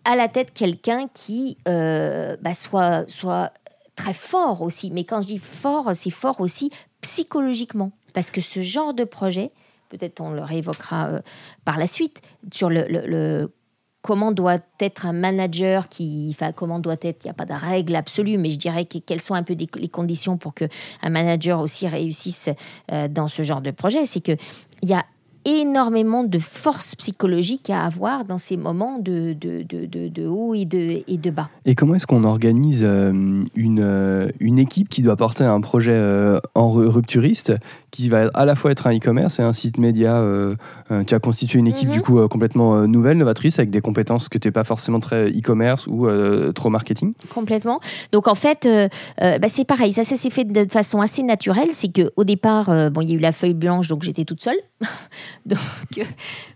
[0.05, 3.53] à la tête quelqu'un qui euh, bah, soit, soit
[3.97, 4.91] très fort aussi.
[4.91, 7.93] Mais quand je dis fort, c'est fort aussi psychologiquement.
[8.15, 9.51] Parce que ce genre de projet,
[9.89, 11.21] peut-être on le réévoquera euh,
[11.65, 12.21] par la suite,
[12.53, 13.51] sur le,
[14.03, 17.95] comment doit être un manager qui, comment doit être, il n'y a pas de règle
[17.95, 20.65] absolue, mais je dirais quelles sont un peu les conditions pour que
[21.03, 22.51] un manager aussi réussisse
[22.91, 24.37] euh, dans ce genre de projet, c'est que
[24.83, 25.05] il y a
[25.45, 30.65] énormément de force psychologique à avoir dans ces moments de, de, de, de, haut et
[30.65, 31.49] de, et de bas.
[31.65, 35.93] Et comment est-ce qu'on organise euh, une, euh, une équipe qui doit porter un projet
[35.95, 37.53] euh, en rupturiste,
[37.91, 40.25] qui va à la fois être un e-commerce et un site média
[41.07, 42.05] Tu as constitué une équipe du mhm.
[42.05, 46.09] coup complètement nouvelle, novatrice, avec des compétences que tu n'es pas forcément très e-commerce ou
[46.55, 47.13] trop marketing?
[47.35, 47.81] Complètement.
[48.13, 48.67] Donc en fait,
[49.19, 51.69] bah, c'est pareil, ça, ça s'est fait de façon assez naturelle.
[51.73, 54.59] C'est qu'au départ, bon, il y a eu la feuille blanche, donc j'étais toute seule.
[55.47, 55.59] Donc
[55.99, 56.05] euh,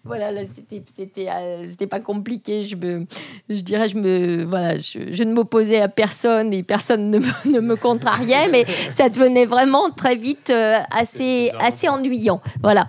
[0.05, 2.65] voilà, là c'était c'était euh, c'était pas compliqué.
[2.65, 3.07] Je me
[3.49, 7.61] je dirais je me voilà, je, ne m'opposais à personne et personne ne me, ne
[7.61, 12.87] me contrariait, mais ça devenait vraiment très vite euh, assez assez ennuyant, voilà,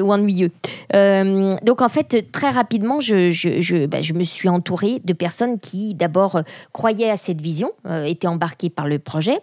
[0.00, 0.50] ou ennuyeux.
[0.92, 5.58] donc en fait très rapidement, je je, je, ben, je me suis entourée de personnes
[5.58, 6.40] qui d'abord
[6.72, 7.72] croyaient à cette vision,
[8.04, 9.40] étaient embarquées par le projet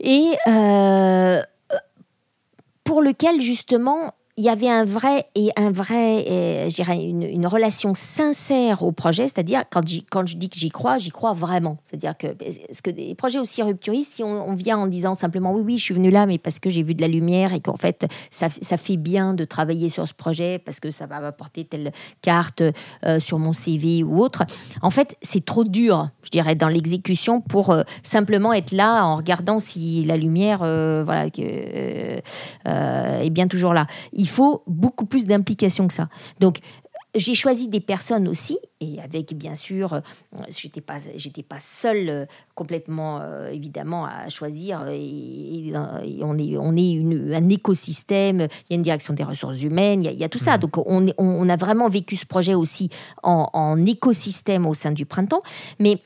[0.00, 0.32] et
[2.84, 8.82] pour lequel justement il y avait un vrai et un vrai, euh, une, relation sincère
[8.82, 11.76] au projet, c'est-à-dire quand, quand je dis que j'y crois, j'y crois vraiment.
[11.84, 12.28] C'est-à-dire que,
[12.72, 15.84] ce que des projets aussi rupturistes, si on, vient en disant simplement oui, oui, je
[15.84, 18.48] suis venu là, mais parce que j'ai vu de la lumière et qu'en fait, ça,
[18.48, 22.62] ça, fait bien de travailler sur ce projet parce que ça va m'apporter telle carte
[23.04, 24.44] euh, sur mon CV ou autre.
[24.80, 29.16] En fait, c'est trop dur, je dirais, dans l'exécution pour euh, simplement être là en
[29.16, 31.26] regardant si la lumière, voilà,
[32.66, 33.86] est bien toujours là.
[34.30, 36.08] Faut beaucoup plus d'implication que ça.
[36.38, 36.60] Donc,
[37.14, 40.00] j'ai choisi des personnes aussi, et avec bien sûr, euh,
[40.48, 44.86] j'étais pas, j'étais pas seule euh, complètement euh, évidemment à choisir.
[44.88, 45.72] Et,
[46.22, 48.42] on est, on est une, un écosystème.
[48.42, 50.56] Il y a une direction des ressources humaines, il y a, tout ça.
[50.56, 50.60] Mmh.
[50.60, 52.90] Donc on, on, a vraiment vécu ce projet aussi
[53.22, 55.42] en, en écosystème au sein du printemps,
[55.78, 55.98] mais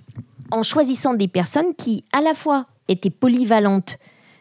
[0.51, 3.99] en choisissant des personnes qui à la fois étaient polyvalentes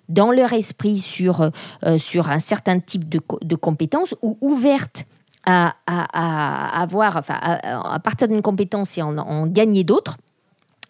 [0.09, 1.49] dans leur esprit sur,
[1.97, 5.05] sur un certain type de, de compétences ou ouvertes
[5.45, 10.17] à, avoir, enfin, à, partir d'une compétence et en, gagner d'autres.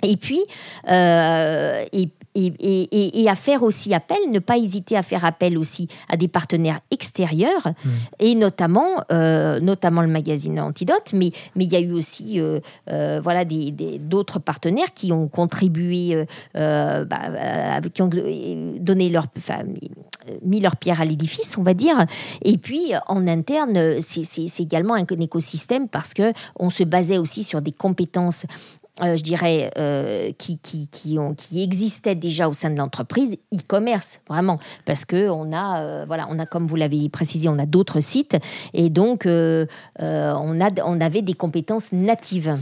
[0.03, 0.43] Et puis,
[0.89, 1.85] euh,
[2.35, 6.79] et, à faire aussi appel, ne pas hésiter à faire appel aussi à des partenaires
[6.91, 7.89] extérieurs, mmh.
[8.19, 12.59] et notamment, euh, notamment le magazine Antidote, mais, mais il y a eu aussi euh,
[12.89, 18.09] euh, voilà, des, d'autres partenaires qui ont contribué, bah, qui ont
[18.79, 19.63] donné leur, enfin,
[20.43, 22.05] mis leur pierre à l'édifice, on va dire.
[22.43, 27.43] Et puis, en interne, c'est, c'est également un écosystème parce que on se basait aussi
[27.43, 28.45] sur des compétences
[29.01, 33.37] euh, je dirais, euh, qui, qui, qui, ont, qui existaient déjà au sein de l'entreprise,
[33.51, 34.59] e-commerce, vraiment.
[34.85, 38.37] Parce qu'on a, euh, voilà, on a, comme vous l'avez précisé, on a d'autres sites.
[38.75, 39.65] Et donc, on,
[39.99, 42.55] a, on avait des compétences natives.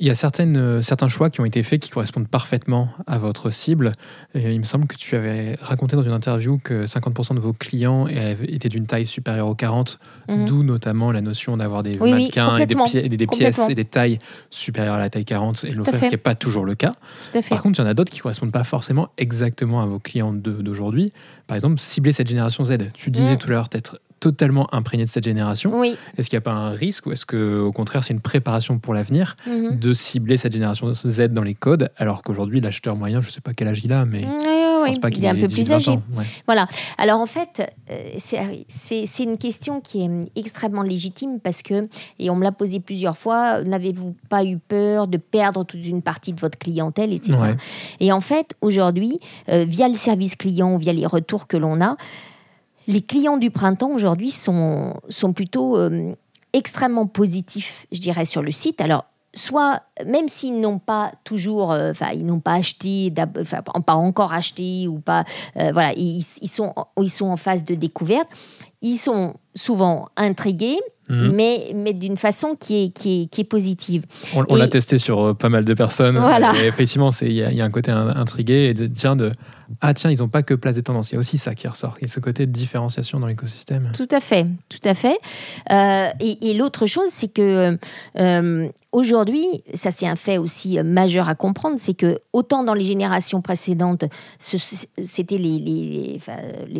[0.00, 3.50] Il y a certaines, certains choix qui ont été faits qui correspondent parfaitement à votre
[3.50, 3.92] cible.
[4.34, 7.52] Et il me semble que tu avais raconté dans une interview que 50% de vos
[7.52, 10.46] clients étaient d'une taille supérieure aux 40, mhm.
[10.46, 14.18] d'où notamment la notion d'avoir des mannequins et des, des pièces et des tailles
[14.50, 16.92] supérieures à la taille 40 et le ce qui n'est pas toujours le cas.
[17.48, 19.98] Par contre, il y en a d'autres qui ne correspondent pas forcément exactement à vos
[19.98, 21.12] clients d'aujourd'hui.
[21.46, 22.78] Par exemple, cibler cette génération Z.
[22.94, 23.38] Tu disais mm.
[23.38, 25.82] tout à l'heure, être totalement imprégné de cette génération.
[25.82, 28.92] Est-ce qu'il n'y a pas un risque ou est-ce qu'au contraire c'est une préparation pour
[28.94, 29.78] l'avenir mm-hmm.
[29.78, 33.40] de cibler cette génération Z dans les codes alors qu'aujourd'hui l'acheteur moyen, je ne sais
[33.40, 34.26] pas quel âge il a, mais
[34.86, 35.98] il est un peu plus âgé.
[36.46, 36.66] Voilà.
[36.98, 42.36] Alors en fait, euh, c'est une question qui est extrêmement légitime parce que, et on
[42.36, 46.40] me l'a posé plusieurs fois, n'avez-vous pas eu peur de perdre toute une partie de
[46.40, 47.36] votre clientèle, etc.
[48.00, 49.18] Et en fait, aujourd'hui,
[49.48, 51.96] euh, via le service client, via les retours que l'on a,
[52.86, 56.12] les clients du printemps aujourd'hui sont, sont plutôt euh,
[56.52, 58.80] extrêmement positifs, je dirais, sur le site.
[58.80, 59.04] Alors,
[59.34, 64.32] soit, même s'ils n'ont pas toujours, euh, enfin, ils n'ont pas acheté, enfin, pas encore
[64.32, 65.24] acheté ou pas,
[65.56, 68.28] euh, voilà, ils, sont, ils sont en phase de découverte,
[68.82, 70.78] ils sont souvent intrigués,
[71.08, 71.32] mhm.
[71.32, 74.04] mais, mais d'une façon qui est, qui est, qui est positive.
[74.34, 76.18] On, l'a testé sur euh, pas mal de personnes.
[76.18, 76.52] Voilà.
[76.62, 79.32] Et effectivement, il y, y, a un côté intrigué et de, tiens, de
[79.80, 81.10] ah tiens, ils n'ont pas que place des tendances.
[81.10, 81.96] Il y a aussi ça qui ressort.
[82.00, 83.92] Il y a ce côté de différenciation dans l'écosystème.
[83.94, 85.18] Tout à fait, tout à fait.
[85.70, 87.78] Euh, et, l'autre chose, c'est que
[88.18, 92.74] euh, aujourd'hui, ça c'est un fait aussi euh, majeur à comprendre, c'est que autant dans
[92.74, 94.04] les générations précédentes,
[94.38, 96.20] c'était les, les,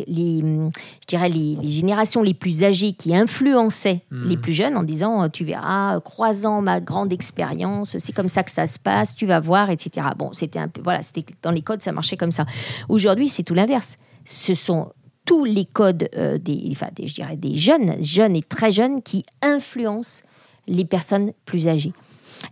[0.07, 4.29] les, je dirais les, générations les plus âgées qui influençaient hmm.
[4.29, 8.51] les plus jeunes en disant tu verras, croisant ma grande expérience, c'est comme ça que
[8.51, 10.07] ça se passe, tu vas voir, etc.
[10.17, 12.45] Bon, c'était un peu voilà, c'était dans les codes, ça marchait comme ça.
[12.89, 13.97] Aujourd'hui, c'est tout l'inverse.
[14.25, 14.91] Ce sont
[15.25, 19.25] tous les codes euh, des, enfin, je dirais des jeunes, jeunes et très jeunes, qui
[19.41, 20.23] influencent
[20.67, 21.93] les personnes plus âgées.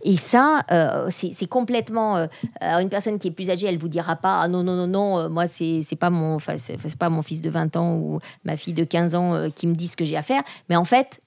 [0.04, 2.16] Et ça, euh, c'est complètement.
[2.16, 2.26] Euh,
[2.60, 5.28] une personne qui est plus âgée, elle vous dira pas ah non non non non,
[5.28, 9.50] moi c'est pas pas mon fils de 20 ans ou ma fille de 15 ans
[9.54, 10.42] qui me dit ce que j'ai à faire.
[10.68, 11.20] Mais en fait,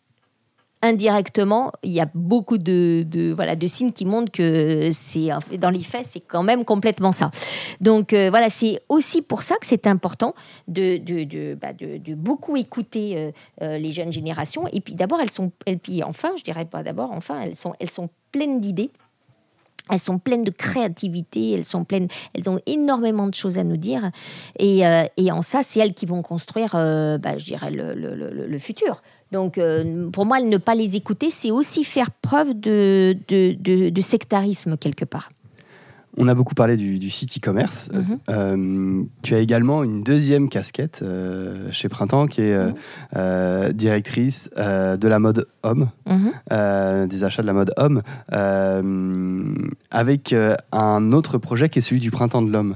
[0.83, 5.81] indirectement, il y a beaucoup de, voilà, de signes qui montrent que c'est dans les
[5.81, 7.31] faits, c'est quand même complètement ça.
[7.79, 10.33] Donc euh, voilà, c'est aussi pour ça que c'est important
[10.67, 11.69] de, de, bah,
[12.09, 13.31] beaucoup écouter euh,
[13.61, 14.67] euh, les jeunes générations.
[14.73, 17.73] Et puis d'abord, elles sont, et puis enfin, je dirais pas d'abord, enfin, elles sont,
[17.79, 18.91] elles sont pleines d'idées.
[19.89, 23.75] Elles sont pleines de créativité, elles sont pleines, elles ont énormément de choses à nous
[23.75, 24.11] dire.
[24.57, 24.81] Et,
[25.29, 29.01] en ça, c'est elles qui vont construire, bah, je dirais, le, le futur.
[29.33, 34.77] Donc, euh, pour moi, ne pas les écouter, c'est aussi faire preuve de, de sectarisme
[34.77, 35.31] quelque part.
[36.15, 37.89] On a beaucoup parlé du, site e-commerce.
[37.91, 38.19] Mhm.
[38.29, 42.55] Euh, tu as également une deuxième casquette euh, chez Printemps qui est
[43.15, 43.73] euh, mhm.
[43.73, 47.07] directrice de la mode homme, mhm.
[47.07, 48.01] des achats de la mode homme,
[49.91, 50.35] avec
[50.71, 52.73] un autre projet qui est celui du Printemps de l'homme.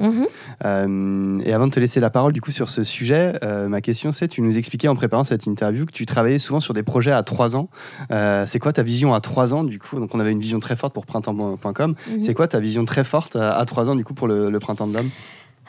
[1.45, 3.33] et avant de te laisser la parole du coup sur ce sujet,
[3.69, 6.73] ma question c'est, tu nous expliquais en préparant cette interview que tu travaillais souvent sur
[6.73, 7.69] des projets à trois ans.
[8.09, 9.99] c'est quoi ta vision à trois ans du coup?
[9.99, 11.95] Donc on avait une vision très forte pour printemps.com.
[12.21, 14.95] C'est quoi ta vision très forte à trois ans du coup pour le, Printemps de
[14.95, 15.09] l'Homme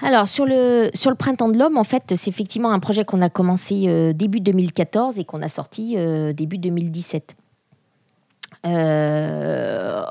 [0.01, 3.21] alors sur le, sur le Printemps de l'Homme, en fait, c'est effectivement un projet qu'on
[3.21, 7.35] a commencé euh, début 2014 et qu'on a sorti euh, début 2017.
[8.67, 10.05] Euh,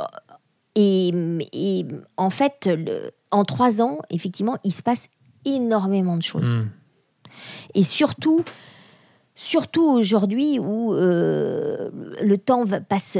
[0.76, 1.86] et,
[2.18, 2.70] en fait,
[3.32, 5.10] en trois ans, effectivement, il se passe
[5.46, 6.60] énormément de choses.
[6.60, 6.70] Hmm.
[7.74, 8.44] Et surtout,
[9.36, 13.20] surtout aujourd'hui où le temps va, passe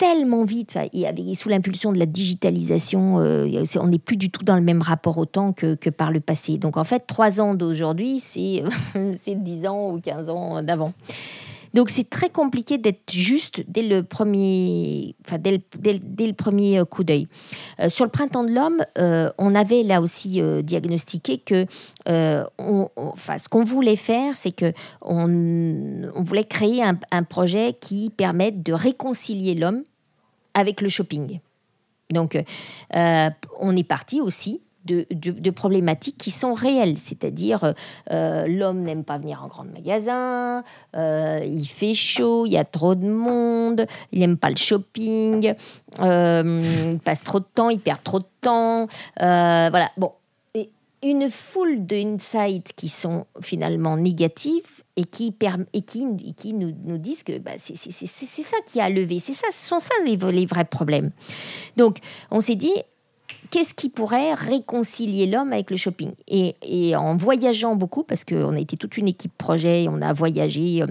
[0.00, 4.62] tellement vite, et sous l'impulsion de la digitalisation, on n'est plus du tout dans le
[4.62, 6.56] même rapport au temps que, par le passé.
[6.56, 8.64] Donc en fait, trois ans d'aujourd'hui, c'est
[8.96, 10.94] 10 ans ou 15 ans d'avant.
[11.74, 17.04] Donc c'est très compliqué d'être juste dès le premier, enfin, dès, le, premier euh, coup
[17.04, 17.28] d'œil.
[17.80, 21.66] Euh, sur le printemps de l'homme, euh, on avait là aussi diagnostiqué que
[22.06, 24.72] enfin, ce qu'on voulait faire, c'est que
[25.02, 29.82] on, voulait créer un projet qui permette de réconcilier l'homme
[30.54, 31.40] avec le shopping.
[32.10, 32.42] Donc,
[32.92, 37.74] on est parti aussi de, problématiques qui sont réelles, c'est-à-dire
[38.10, 40.64] euh, l'homme n'aime pas venir en grand magasin,
[40.96, 45.54] euh, il fait chaud, il y a trop de monde, il n'aime pas le shopping,
[46.00, 48.86] euh, il passe trop de temps, il perd trop de temps,
[49.18, 49.90] voilà.
[49.96, 50.12] Bon,
[51.02, 55.36] une foule d'insights qui sont finalement négatifs et qui,
[55.72, 59.46] et qui, qui nous, nous, disent que bah, c'est ça qui a levé, c'est ça,
[59.50, 60.16] ce sont ça les,
[60.46, 61.10] vrais problèmes.
[61.76, 61.98] Donc,
[62.30, 62.72] on s'est dit,
[63.50, 66.12] qu'est-ce qui pourrait réconcilier l'homme avec le shopping?
[66.28, 70.82] Et, en voyageant beaucoup, parce qu'on a été toute une équipe projet, on a voyagé.
[70.82, 70.86] Euh,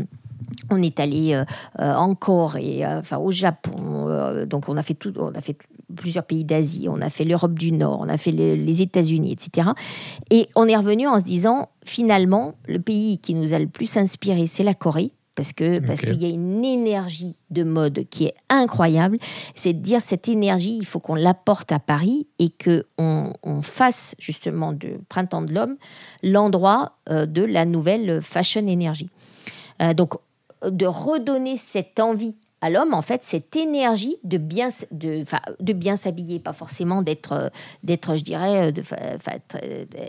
[0.71, 1.43] on est allé euh,
[1.79, 5.57] euh, encore et enfin au Japon, donc on a fait tout, on a fait
[5.95, 9.69] plusieurs pays d'Asie, on a fait l'Europe du Nord, on a fait les États-Unis, etc.
[10.29, 13.97] Et on est revenu en se disant finalement le pays qui nous a le plus
[13.97, 18.25] inspiré, c'est la Corée parce que parce qu'il y a une énergie de mode qui
[18.25, 19.17] est incroyable.
[19.55, 23.31] C'est de dire cette énergie, il faut qu'on l'apporte à Paris et que on,
[23.61, 25.77] fasse justement de Printemps de l'homme
[26.23, 29.09] l'endroit euh, de la nouvelle fashion énergie.
[29.81, 30.15] Euh, donc
[30.69, 35.23] de redonner cette envie à l'homme, en fait, cette énergie de bien, de,
[35.59, 37.51] de bien s'habiller, pas forcément d'être,
[37.83, 38.83] d'être, je dirais, de,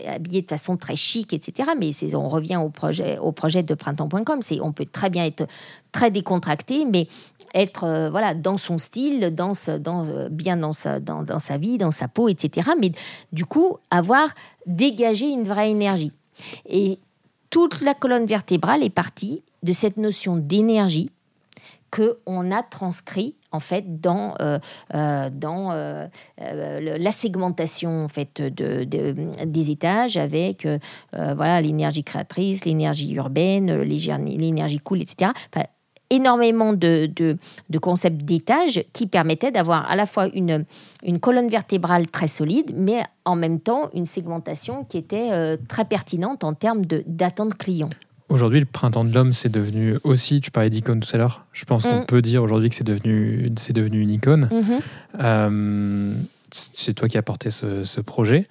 [0.07, 1.71] habillé de façon très chic, etc.
[1.79, 4.41] Mais on revient au projet, au projet de printemps.com.
[4.41, 5.47] C'est, on peut très bien être
[5.91, 7.07] très décontracté, mais
[7.53, 11.91] être euh, voilà dans son style, dans, euh, bien dans sa, dans sa vie, dans
[11.91, 12.71] sa peau, etc.
[12.79, 12.91] Mais
[13.31, 14.29] du coup, avoir
[14.65, 16.11] dégagé une vraie énergie.
[16.67, 16.99] Et
[17.49, 21.11] toute la colonne vertébrale est partie de cette notion d'énergie
[21.91, 24.57] qu'on a transcrit en fait dans, euh,
[24.95, 30.67] euh, dans euh, la segmentation en fait de, des étages avec
[31.13, 35.31] voilà l'énergie créatrice, l'énergie urbaine, l'énergie cool, etc.
[36.09, 40.65] énormément de, de, concepts d'étages qui permettaient d'avoir à la fois une,
[41.03, 46.43] une colonne vertébrale très solide, mais en même temps une segmentation qui était très pertinente
[46.43, 47.89] en termes d'attente client.
[48.31, 51.65] Aujourd'hui, le printemps de l'homme, c'est devenu aussi, tu parlais d'icône tout à l'heure, je
[51.65, 52.05] pense qu'on mm.
[52.05, 54.47] peut dire aujourd'hui que c'est devenu, c'est devenu une icône.
[54.49, 54.81] Mm-hmm.
[55.19, 56.13] Euh,
[56.49, 58.47] c'est toi qui as porté ce, projet.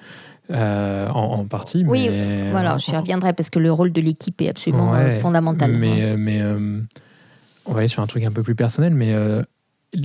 [0.51, 1.83] Euh, en, partie.
[1.87, 2.11] Oui,
[2.51, 5.73] voilà, j'y reviendrai parce que le rôle de l'équipe est absolument euh, fondamental.
[5.73, 6.43] Mais, mais
[7.65, 9.15] on va aller sur un truc un peu plus personnel, mais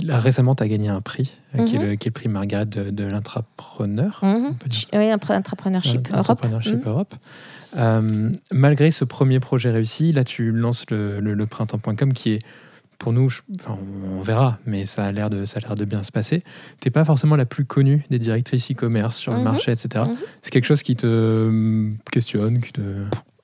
[0.08, 1.34] récemment, tu as gagné un prix,
[1.66, 4.20] qui, est le, qui, est le, prix Margaret de, de l'intrapreneur.
[4.22, 4.88] Mm-hmm.
[4.94, 6.20] Oui, Entrepreneurship Europe.
[6.20, 7.14] Entrepreneurship Europe.
[7.76, 12.38] Euh, malgré ce premier projet réussi, là tu lances le, printemps.com qui est
[12.98, 13.76] pour nous, enfin,
[14.18, 16.42] on verra, mais ça a l'air de, ça a l'air de bien se passer.
[16.80, 19.44] T'es pas forcément la plus connue des directrices e-commerce sur le mhm.
[19.44, 20.04] marché, etc.
[20.08, 20.16] Mhm.
[20.40, 22.80] C'est quelque chose qui te euh, questionne, qui te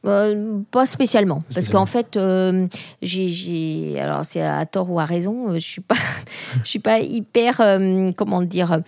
[0.05, 2.19] euh, pas spécialement, parce qu'en fait,
[3.03, 5.95] j'ai, alors c'est à tort ou à raison, je suis pas,
[6.65, 7.61] je suis pas hyper,
[8.17, 8.81] comment dire,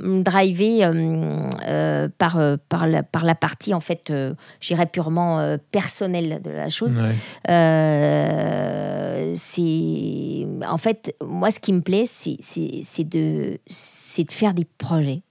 [0.00, 4.12] drivé euh, euh, par, euh, par, la, par la partie, en fait,
[4.60, 7.00] j'irais purement personnelle de la chose.
[9.34, 15.22] c'est en fait, moi, ce qui me plaît, c'est de, de faire des projets.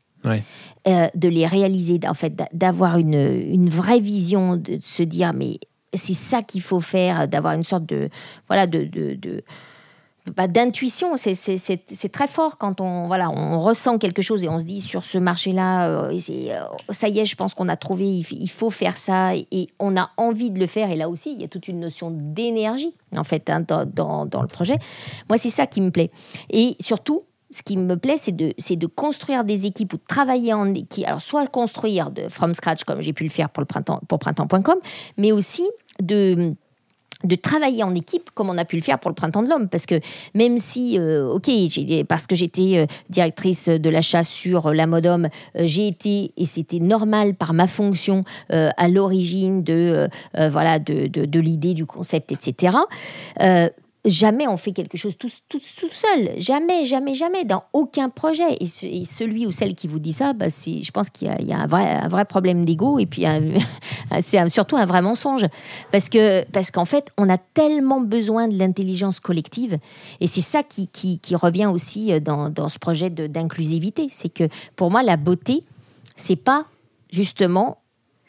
[0.85, 5.59] de les réaliser, en fait, d'avoir une, une vraie vision, de se dire, mais
[5.93, 8.09] c'est ça qu'il faut faire, d'avoir une sorte de,
[8.47, 9.43] voilà, de, de
[10.47, 11.15] d'intuition.
[11.17, 15.03] C'est très fort quand on, voilà, on ressent quelque chose et on se dit sur
[15.03, 16.59] ce marché-là, euh, euh,
[16.89, 20.11] ça y est, je pense qu'on a trouvé, il, faut faire ça et, on a
[20.17, 20.91] envie de le faire.
[20.91, 24.41] Et là aussi, il y a toute une notion d'énergie, en fait, hein, dans, dans,
[24.41, 24.77] le projet.
[25.29, 26.09] Moi, c'est ça qui me plaît.
[26.49, 27.21] Et surtout,
[27.51, 31.07] ce qui me plaît, c'est de, de construire des équipes ou de travailler en équipe.
[31.07, 34.19] Alors, soit construire de from scratch, comme j'ai pu le faire pour, le printemps, pour
[34.19, 34.77] printemps.com,
[35.17, 35.67] mais aussi
[36.01, 36.53] de
[37.23, 39.69] de travailler en équipe comme on a pu le faire pour le printemps de l'homme.
[39.69, 39.99] Parce que
[40.33, 41.49] même si euh, ok
[42.07, 46.45] parce que j'étais euh, directrice de l'achat sur la mode homme euh, j'ai été et
[46.45, 50.07] c'était normal par ma fonction à l'origine de
[50.49, 52.77] voilà de, l'idée du concept etc
[54.09, 56.31] jamais on fait quelque chose tout, tout, tout, seul.
[56.37, 58.57] Jamais, jamais, jamais, dans aucun projet.
[58.59, 61.67] Et, celui ou celle qui vous dit ça, bah, je pense qu'il y, a, un,
[61.67, 63.25] vrai, vrai problème d'ego et puis
[64.21, 65.45] c'est surtout un vrai mensonge.
[65.91, 69.77] Parce que parce qu'en fait, on a tellement besoin de l'intelligence collective.
[70.19, 74.07] Et c'est ça qui, qui, revient aussi dans, dans ce projet d'inclusivité.
[74.09, 75.61] C'est que pour moi, la beauté,
[76.15, 76.65] c'est pas
[77.11, 77.77] justement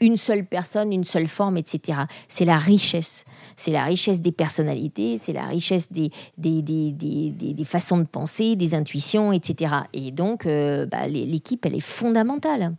[0.01, 2.01] une seule personne, une seule forme, etc.
[2.28, 3.24] C'est la richesse.
[3.57, 8.57] C'est la richesse des personnalités, c'est la richesse des, des, des, des, façons de penser,
[8.57, 9.72] des intuitions, etc.
[9.92, 12.74] Et donc, euh, bah, l'équipe, elle est fondamentale.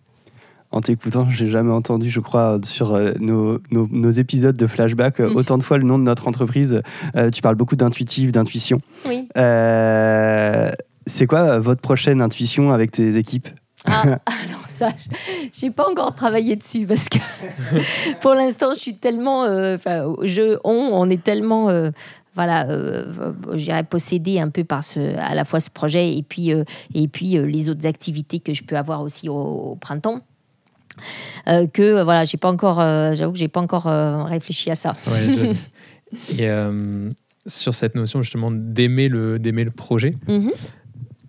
[0.72, 5.30] En t'écoutant, j'ai jamais entendu, je crois, sur euh, nos, nos, épisodes de flashback, euh,
[5.36, 6.82] autant de fois le nom de notre entreprise.
[7.34, 8.80] tu parles beaucoup d'intuitif, d'intuition.
[9.08, 9.28] Oui.
[9.36, 13.50] c'est quoi votre prochaine intuition avec tes équipes?
[13.86, 14.90] Ah, alors ça,
[15.54, 17.18] j'ai pas encore travaillé dessus parce que
[18.22, 21.92] pour l'instant, je suis tellement, euh, enfin, je, on, on est tellement, euh,
[22.36, 26.24] voilà, euh, je dirais possédé un peu par ce, à la fois ce projet et
[26.24, 26.52] puis,
[26.94, 30.20] et puis les autres activités que je peux avoir aussi au, printemps.
[31.46, 32.82] que voilà, j'ai pas encore,
[33.14, 33.86] j'avoue que j'ai pas encore
[34.28, 34.96] réfléchi à ça.
[36.38, 36.50] et
[37.48, 40.52] sur cette notion justement d'aimer le, d'aimer le projet, mm-hmm.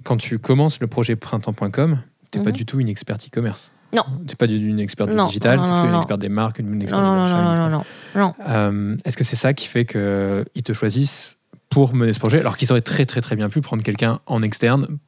[0.04, 2.00] quand tu commences le projet printemps.com,
[2.30, 2.56] tu n'es pas mhm.
[2.56, 3.70] du tout une experte e-commerce.
[3.94, 4.02] Non.
[4.26, 7.02] Tu n'es pas une experte du digital, tu es une experte des marques, une experte
[7.02, 7.58] des achats.
[7.58, 8.34] Non, non, non.
[8.46, 11.38] Euh, Est-ce que c'est ça qui fait qu'ils te choisissent
[11.70, 14.42] pour mener ce projet, alors qu'ils auraient très très très bien pu prendre quelqu'un en
[14.42, 14.98] externe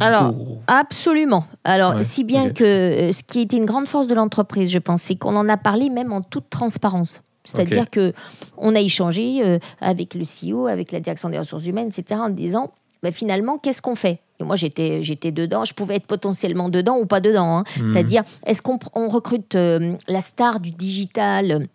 [0.00, 0.34] alors,
[0.66, 1.46] absolument.
[1.62, 5.02] Alors, si bien que euh, ce qui était une grande force de l'entreprise, je pense,
[5.02, 7.22] c'est qu'on en a parlé même en toute transparence.
[7.44, 8.12] C'est-à-dire que
[8.56, 12.30] on a échangé euh, avec le CEO, avec la direction des ressources humaines, etc., en
[12.30, 12.72] disant,
[13.04, 14.20] bah, finalement, qu'est-ce qu'on fait?
[14.44, 15.64] Moi, j'étais, j'étais dedans.
[15.64, 17.58] Je pouvais être potentiellement dedans ou pas dedans.
[17.58, 17.64] Hein.
[17.80, 17.88] Hmm.
[17.88, 21.66] C'est-à-dire, est-ce qu'on on recrute euh, la star du digital euh,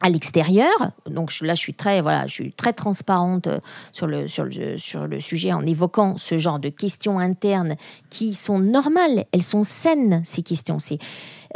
[0.00, 0.74] à l'extérieur?
[1.08, 3.58] Donc là, je suis très, voilà, je suis très transparente euh,
[3.92, 7.76] sur le, sur, le, sur le sujet en évoquant ce genre de questions internes
[8.10, 10.78] qui sont normales, elles sont saines, ces questions.
[10.78, 10.98] C'est,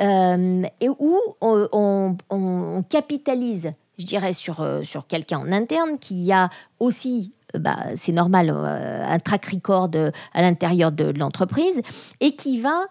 [0.00, 7.32] et où on, on, capitalise, je dirais, sur, sur quelqu'un en interne qui a aussi
[7.54, 11.80] bah, c'est normal, euh, un track record euh, à l'intérieur de, l'entreprise
[12.20, 12.86] et qui va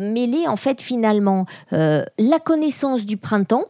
[0.00, 3.64] mêler en fait finalement la connaissance du printemps,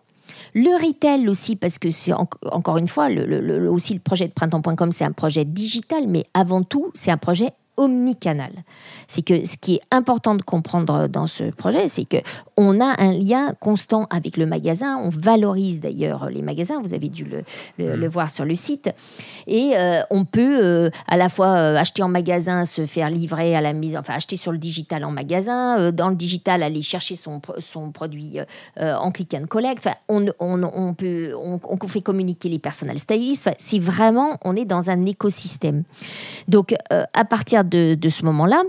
[0.55, 4.93] le retail aussi, parce que c'est encore une fois, le, aussi le projet de printemps.com,
[4.93, 8.53] c'est un projet digital, mais avant tout, c'est un projet omnicanal.
[9.07, 12.18] C'est que ce qui est important de comprendre dans ce projet, c'est que
[12.59, 14.99] on a un lien constant avec le magasin.
[14.99, 16.81] On valorise d'ailleurs les magasins.
[16.83, 17.45] Vous avez dû le,
[17.79, 18.11] le, mm.
[18.11, 18.91] voir sur le site.
[19.47, 23.55] Et euh, on peut euh, à la fois euh, acheter en magasin, se faire livrer
[23.55, 27.16] à la mise, enfin acheter sur le digital en magasin, dans le digital aller chercher
[27.16, 28.39] son, son produit
[28.79, 29.79] en click and collect.
[29.79, 33.47] Enfin, on, on, on peut, on, on, fait communiquer les personal stylistes.
[33.47, 35.85] Enfin, c'est vraiment, on est dans un écosystème.
[36.49, 38.62] Donc à partir de, ce moment-là,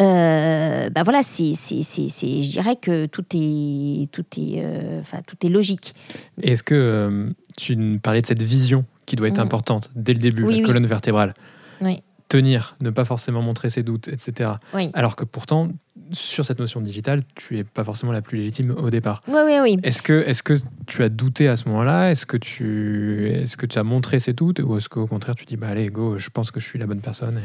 [0.00, 5.48] euh, bah voilà, c'est, je dirais que tout est, tout est, euh, enfin, tout est
[5.48, 5.94] logique.
[6.42, 7.26] Est-ce que euh,
[7.56, 9.46] tu parlais de cette vision qui doit être mm.
[9.46, 11.34] importante dès le début, la colonne vertébrale?
[11.80, 14.52] Oui tenir, ne pas forcément montrer ses doutes, etc.
[14.94, 15.68] Alors que pourtant,
[16.12, 19.22] sur cette notion digitale, tu es pas forcément la plus légitime au départ.
[19.26, 19.78] Oui, oui, oui.
[19.82, 20.54] Est-ce que, est que
[20.86, 22.12] tu as douté à ce moment-là?
[22.12, 24.60] Est-ce que, tu, est que tu as montré ces doutes?
[24.60, 26.86] Ou est-ce qu'au contraire, tu dis, bah allez, go, je pense que je suis la
[26.86, 27.42] bonne personne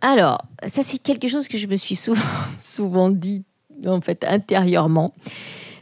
[0.00, 2.20] Alors, ça, c'est quelque chose que je me suis souvent,
[2.58, 3.44] souvent dit,
[3.86, 5.14] en fait, intérieurement.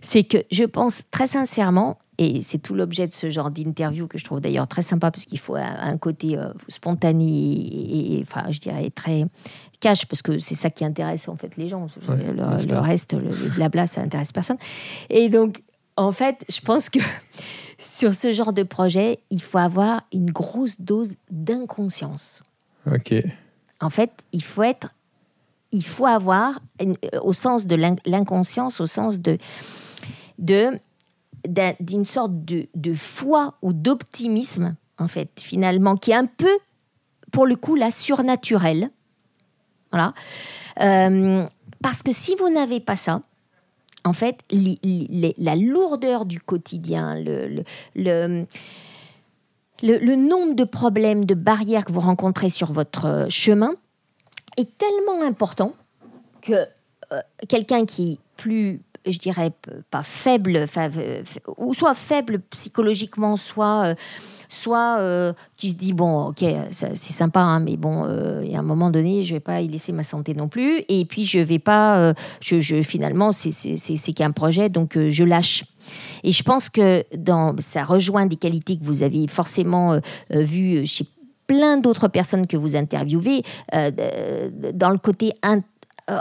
[0.03, 4.19] C'est que je pense très sincèrement et c'est tout l'objet de ce genre d'interview que
[4.19, 8.61] je trouve d'ailleurs très sympa parce qu'il faut un, côté euh, spontané et, enfin, je
[8.61, 9.25] dirais très
[9.81, 11.87] cash parce que c'est ça qui intéresse en fait les gens.
[12.09, 14.59] le, reste, le, blabla, ça intéresse personne.
[15.09, 15.63] Et donc,
[15.97, 16.99] en fait, je pense que
[17.79, 22.43] sur ce genre de projet, il faut avoir une grosse dose d'inconscience.
[22.87, 23.15] Ok.
[23.81, 24.95] En fait, il faut être,
[25.73, 26.61] il faut avoir,
[27.23, 29.39] au sens de l'inconscience, au sens de,
[30.39, 30.79] de
[31.47, 36.59] d'une sorte de, foi ou d'optimisme, en fait, finalement, qui est un peu,
[37.31, 38.91] pour le coup, la surnaturelle.
[39.91, 40.15] Voilà.
[40.81, 41.47] Euh,
[41.83, 43.23] parce que si vous n'avez pas ça,
[44.05, 47.65] en fait, la lourdeur du quotidien, le,
[47.95, 48.47] le,
[49.83, 53.75] le, nombre de problèmes, de barrières que vous rencontrez sur votre chemin
[54.57, 55.75] est tellement important
[56.41, 56.53] que
[57.13, 59.53] euh, quelqu'un qui plus je dirais
[59.91, 60.67] pas faible,
[61.59, 63.95] ou soit faible psychologiquement, soit euh,
[64.49, 68.57] soit euh, qui se dit bon ok c'est sympa hein, mais bon euh, il y
[68.57, 71.25] a un moment donné je vais pas y laisser ma santé non plus et puis
[71.25, 75.65] je vais pas je, je, finalement c'est qu'un projet donc je lâche.
[76.23, 77.05] Et je pense que
[77.59, 79.99] ça rejoint des qualités que vous avez forcément
[80.31, 81.07] vues chez
[81.47, 83.43] plein d'autres personnes que vous interviewez
[83.75, 83.91] euh,
[84.73, 85.33] dans le côté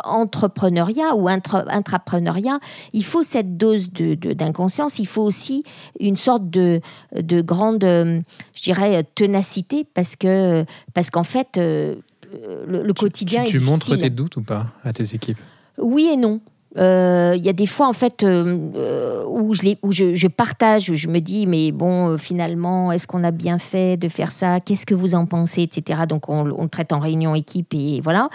[0.04, 2.60] entrepreneuriat ou intrapreneuriat,
[2.94, 5.64] il faut cette dose d'inconscience, il faut aussi
[6.00, 6.82] une sorte de,
[7.16, 13.66] de grande, je dirais, ténacité parce que parce qu'en fait, le, quotidien tu, est tu
[13.66, 15.40] montres tes doutes ou pas à tes équipes?
[15.78, 16.42] Oui et non.
[16.78, 20.94] Euh, il y a des fois en fait euh, où, je, où je, partage, où
[20.94, 24.62] je me dis mais bon euh, finalement est-ce qu'on a bien fait de faire ça?
[24.62, 25.64] Qu'est-ce que vous en pensez?
[25.64, 26.04] Etc.
[26.08, 28.30] Donc on, le traite en réunion équipe et voilà.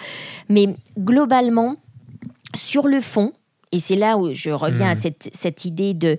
[0.51, 1.76] Mais globalement
[2.55, 3.32] sur le fond
[3.72, 4.99] et c'est là où je reviens à mmh.
[4.99, 6.18] cette, cette, idée de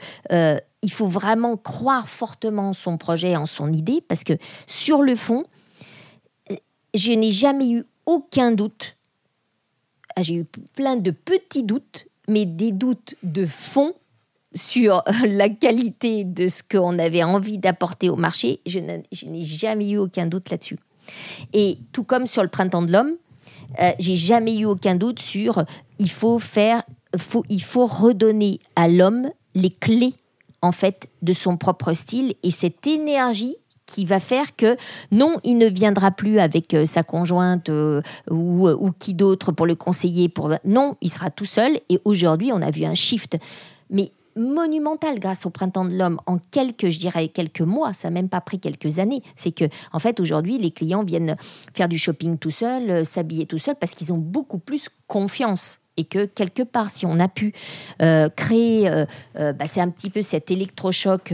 [0.84, 4.34] il faut vraiment croire fortement en son projet, en son idée parce que
[4.66, 5.46] sur le fond
[6.96, 8.97] je n'ai jamais eu aucun doute
[10.20, 13.94] ah, j'ai eu plein de petits doutes, mais des doutes de fond
[14.56, 18.60] sur la qualité de ce qu'on avait envie d'apporter au marché.
[18.66, 20.80] Je n'ai jamais eu aucun doute là-dessus.
[21.54, 23.16] Et tout comme sur le printemps de l'homme,
[23.80, 25.64] euh, j'ai jamais eu aucun doute sur
[26.00, 26.82] il faut faire,
[27.50, 30.16] il faut redonner à l'homme les clés
[30.64, 33.56] en fait de son propre style et cette énergie
[33.88, 34.78] qui va faire que
[35.12, 39.52] non, il ne viendra plus avec euh, sa conjointe euh, ou, euh, ou, qui d'autre
[39.52, 40.32] pour le conseiller.
[40.66, 41.80] Non, il sera tout seul.
[41.90, 43.38] Et aujourd'hui, on a vu un shift.
[43.90, 48.14] Mais monumental grâce au printemps de l'homme en quelques je dirais quelques mois ça n'a
[48.14, 51.34] même pas pris quelques années c'est que en fait aujourd'hui les clients viennent
[51.74, 56.06] faire du shopping tout seuls s'habiller tout seuls parce qu'ils ont beaucoup plus confiance et
[56.06, 57.54] que quelque part, si on a pu
[58.02, 59.06] euh, créer, euh,
[59.38, 61.34] euh, bah, c'est un petit peu cet électrochoc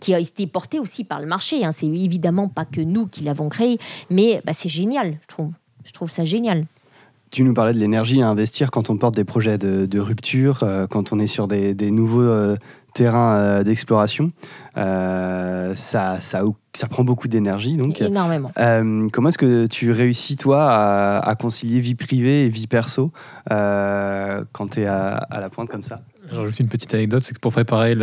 [0.00, 1.64] qui a été porté aussi par le marché.
[1.64, 1.72] Hein.
[1.72, 3.78] C'est évidemment pas que nous qui l'avons créé,
[4.10, 5.18] mais bah, c'est génial.
[5.30, 5.44] Je
[5.84, 6.66] je trouve ça génial.
[7.34, 11.12] Tu nous parlais de l'énergie à investir quand on porte des projets de, rupture, quand
[11.12, 12.56] on est sur des, des nouveaux
[12.94, 14.32] terrain euh, d'exploration.
[14.78, 17.76] Euh, ça, ça, ça, prend beaucoup d'énergie.
[17.76, 18.50] Donc, Énormément.
[18.58, 20.72] Euh, comment est-ce que tu réussis, toi,
[21.18, 23.12] à, concilier vie privée et vie perso
[23.50, 26.00] quand tu es à, la pointe comme ça?
[26.46, 27.96] Juste une petite anecdote, c'est que pour préparer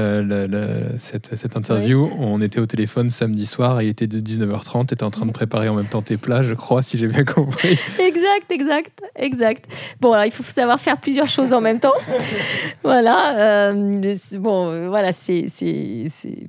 [0.97, 5.03] cette, cette, interview, on était au téléphone samedi soir, il était de 19h30, tu étais
[5.03, 7.79] en train de préparer en même temps tes plats, je crois, si j'ai bien compris.
[7.99, 9.65] Exact, exact, exact.
[9.99, 11.93] Bon, alors il faut savoir faire plusieurs choses en même temps.
[12.83, 13.71] voilà.
[13.71, 15.47] Euh, bon, voilà, c'est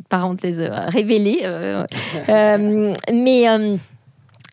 [0.08, 1.40] parenthèse révélée.
[1.44, 1.84] Euh,
[2.28, 3.46] euh, mais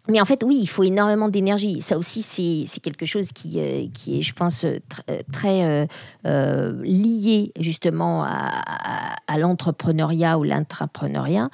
[0.09, 1.81] mais en fait, oui, il faut énormément d'énergie.
[1.81, 4.79] Ça aussi, c'est quelque chose qui, euh, qui est, je pense, euh,
[5.09, 5.87] euh, très
[6.25, 11.49] lié justement à, l'entrepreneuriat ou l'intrapreneuriat.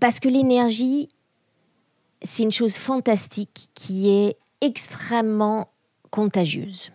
[0.00, 1.08] Parce que l'énergie,
[2.20, 5.68] c'est une chose fantastique qui est extrêmement
[6.10, 6.90] contagieuse.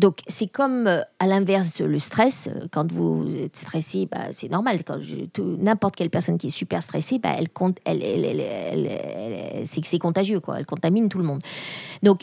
[0.00, 2.48] Donc, c'est comme euh, à l'inverse le stress.
[2.48, 4.78] Euh, quand vous êtes stressé, bah, c'est normal.
[5.58, 7.20] N'importe quelle personne qui est super stressée,
[9.64, 10.40] c'est contagieux.
[10.56, 11.42] Elle contamine tout le monde.
[12.02, 12.22] Donc,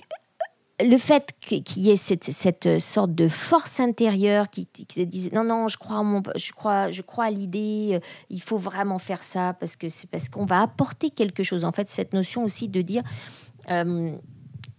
[0.83, 5.67] le fait qu'il y ait cette, sorte de force intérieure qui, qui dise non non
[5.67, 7.99] je crois mon, je crois je crois à l'idée euh,
[8.29, 11.71] il faut vraiment faire ça parce que c'est parce qu'on va apporter quelque chose en
[11.71, 13.01] fait cette notion aussi de dire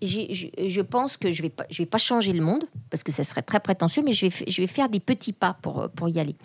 [0.03, 3.61] je, pense que je ne vais, pas, changer le monde, parce que ça serait très
[3.61, 6.37] prétentieux, mais je vais, faire des petits pas pour, y aller.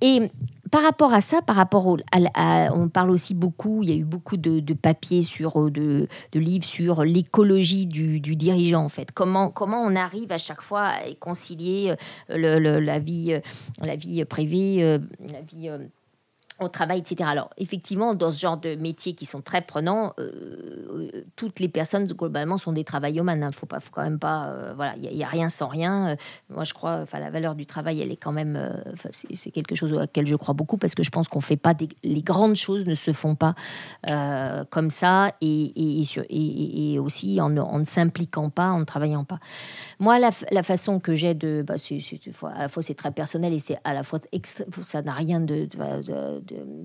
[0.00, 0.30] Et
[0.70, 3.96] par rapport à ça, par rapport au, à, on parle aussi beaucoup, il y a
[3.96, 9.10] eu beaucoup de, papiers sur, euh, de, livres sur l'écologie du, dirigeant en fait.
[9.12, 11.94] Comment, comment on arrive à chaque fois à concilier
[12.30, 13.40] euh, la vie, euh,
[13.80, 15.70] la vie privée, la vie
[16.60, 17.28] au travail, etc.
[17.30, 20.30] Alors, effectivement, dans ce genre de métiers qui sont très prenants, euh,
[20.90, 23.40] euh, toutes les personnes, globalement, sont des travaillomanes.
[23.40, 23.50] Il hein.
[23.52, 24.46] faut, pas, faut quand même pas...
[24.46, 26.16] Euh, voilà, il n'y a, rien sans rien.
[26.50, 28.58] moi, je crois, enfin, la valeur du travail, elle est quand même...
[29.12, 31.74] c'est quelque chose auquel je crois beaucoup parce que je pense qu'on fait pas...
[31.74, 33.54] Des, les grandes choses ne se font pas
[34.70, 39.38] comme ça et, et, et aussi en, ne s'impliquant pas, en ne travaillant pas.
[40.00, 41.62] Moi, la, façon que j'ai de...
[41.64, 42.00] Bah, c'est,
[42.42, 44.18] à la fois, c'est très personnel et c'est à la fois...
[44.82, 45.68] ça n'a rien de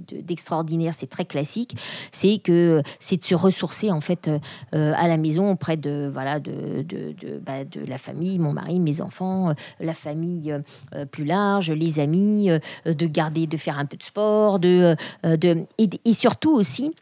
[0.08, 1.76] d'extraordinaire, c'est très classique,
[2.12, 4.30] c'est que c'est de se ressourcer en fait
[4.74, 8.80] euh, à la maison auprès de voilà de, de, de, bah, la famille, mon mari,
[8.80, 10.52] mes enfants, euh, la famille
[10.96, 12.50] euh, plus large, les amis,
[12.86, 16.94] de garder, de faire un peu de sport, de, de et, surtout aussi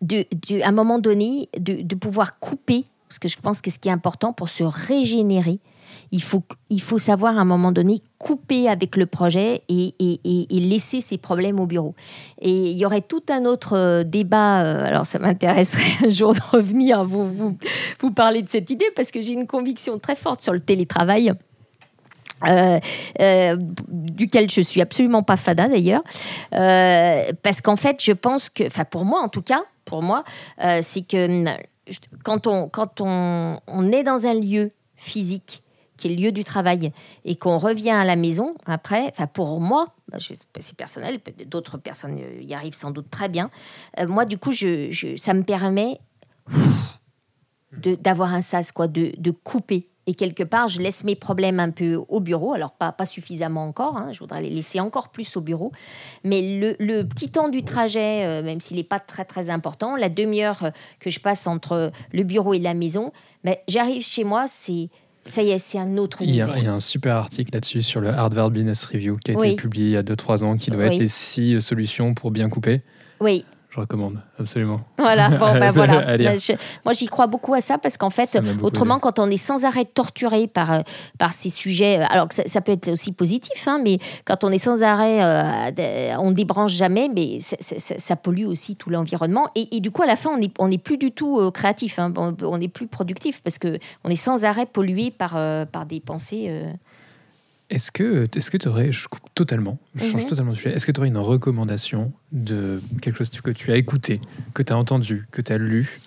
[0.00, 0.24] de,
[0.62, 3.92] à un moment donné de, pouvoir couper parce que je pense que ce qui est
[3.92, 5.60] important pour se régénérer,
[6.70, 9.94] il faut, savoir à un moment donné couper avec le projet et,
[10.50, 11.94] laisser ses problèmes au bureau.
[12.40, 16.32] Et il y aurait tout un autre euh, débat, euh, alors ça m'intéresserait un jour
[16.32, 17.56] de revenir vous,
[18.14, 21.32] parler de cette idée parce que j'ai une conviction très forte sur le télétravail.
[22.46, 23.56] Euh,
[23.88, 26.02] duquel je suis absolument pas fada d'ailleurs,
[26.50, 30.24] parce qu'en fait, je pense que, enfin pour moi en tout cas, pour moi,
[30.80, 31.44] c'est que
[32.22, 35.63] quand on est dans un lieu physique
[36.04, 36.92] qui le lieu du travail
[37.24, 40.18] et qu'on revient à la maison après, enfin pour moi, bah,
[40.60, 43.50] c'est personnel, d'autres personnes euh, y arrivent sans doute très bien.
[43.98, 45.98] Euh, moi, du coup, je, ça me permet
[47.72, 49.88] d'avoir un sas, quoi, de, couper.
[50.06, 52.52] Et quelque part, je laisse mes problèmes un peu au bureau.
[52.52, 53.96] Alors, pas, suffisamment encore.
[53.96, 55.72] hein, je voudrais les laisser encore plus au bureau.
[56.22, 56.42] Mais
[56.78, 60.70] le, petit temps du trajet, euh, même s'il n'est pas très, très important, la demi-heure
[61.00, 64.90] que je passe entre le bureau et la maison, mais j'arrive chez moi, c'est
[65.24, 66.58] ça y est, c'est un autre Il y, a, univers.
[66.58, 69.40] il y a un super article là-dessus sur le Harvard Business Review qui a été
[69.40, 69.56] Oui.
[69.56, 70.94] publié il y a 2-3 ans, qui doit Oui.
[70.94, 72.80] être les 6 solutions pour bien couper.
[73.20, 73.44] Oui,
[73.74, 74.82] Je recommande, absolument.
[74.98, 76.16] Voilà, bon, ben voilà.
[76.16, 76.52] Ben, je-
[76.84, 79.00] moi, j'y crois beaucoup à ça parce qu'en fait, autrement, aidé.
[79.02, 80.80] quand on est sans arrêt torturé par, euh,
[81.18, 84.52] par ces sujets, alors que ça, ça peut être aussi positif, hein, mais quand on
[84.52, 89.48] est sans arrêt, euh, on ne débranche jamais, mais ça pollue aussi tout l'environnement.
[89.56, 91.50] Et, et du coup, à la fin, on n'est on n'est plus du tout euh,
[91.50, 95.64] créatif, hein, on on n'est plus productif parce qu'on est sans arrêt pollué par, euh,
[95.64, 96.48] par des pensées.
[97.74, 100.28] Est-ce que est-ce que tu aurais, je coupe totalement, je change Mhm.
[100.28, 103.76] totalement de sujet, est-ce que tu aurais une recommandation de quelque chose que tu as
[103.76, 104.20] écouté,
[104.54, 106.00] que tu as entendu, que tu as lu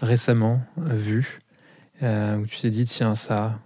[0.00, 1.40] récemment, euh, vu,
[2.02, 3.58] euh, où tu t'es dit, tiens, ça,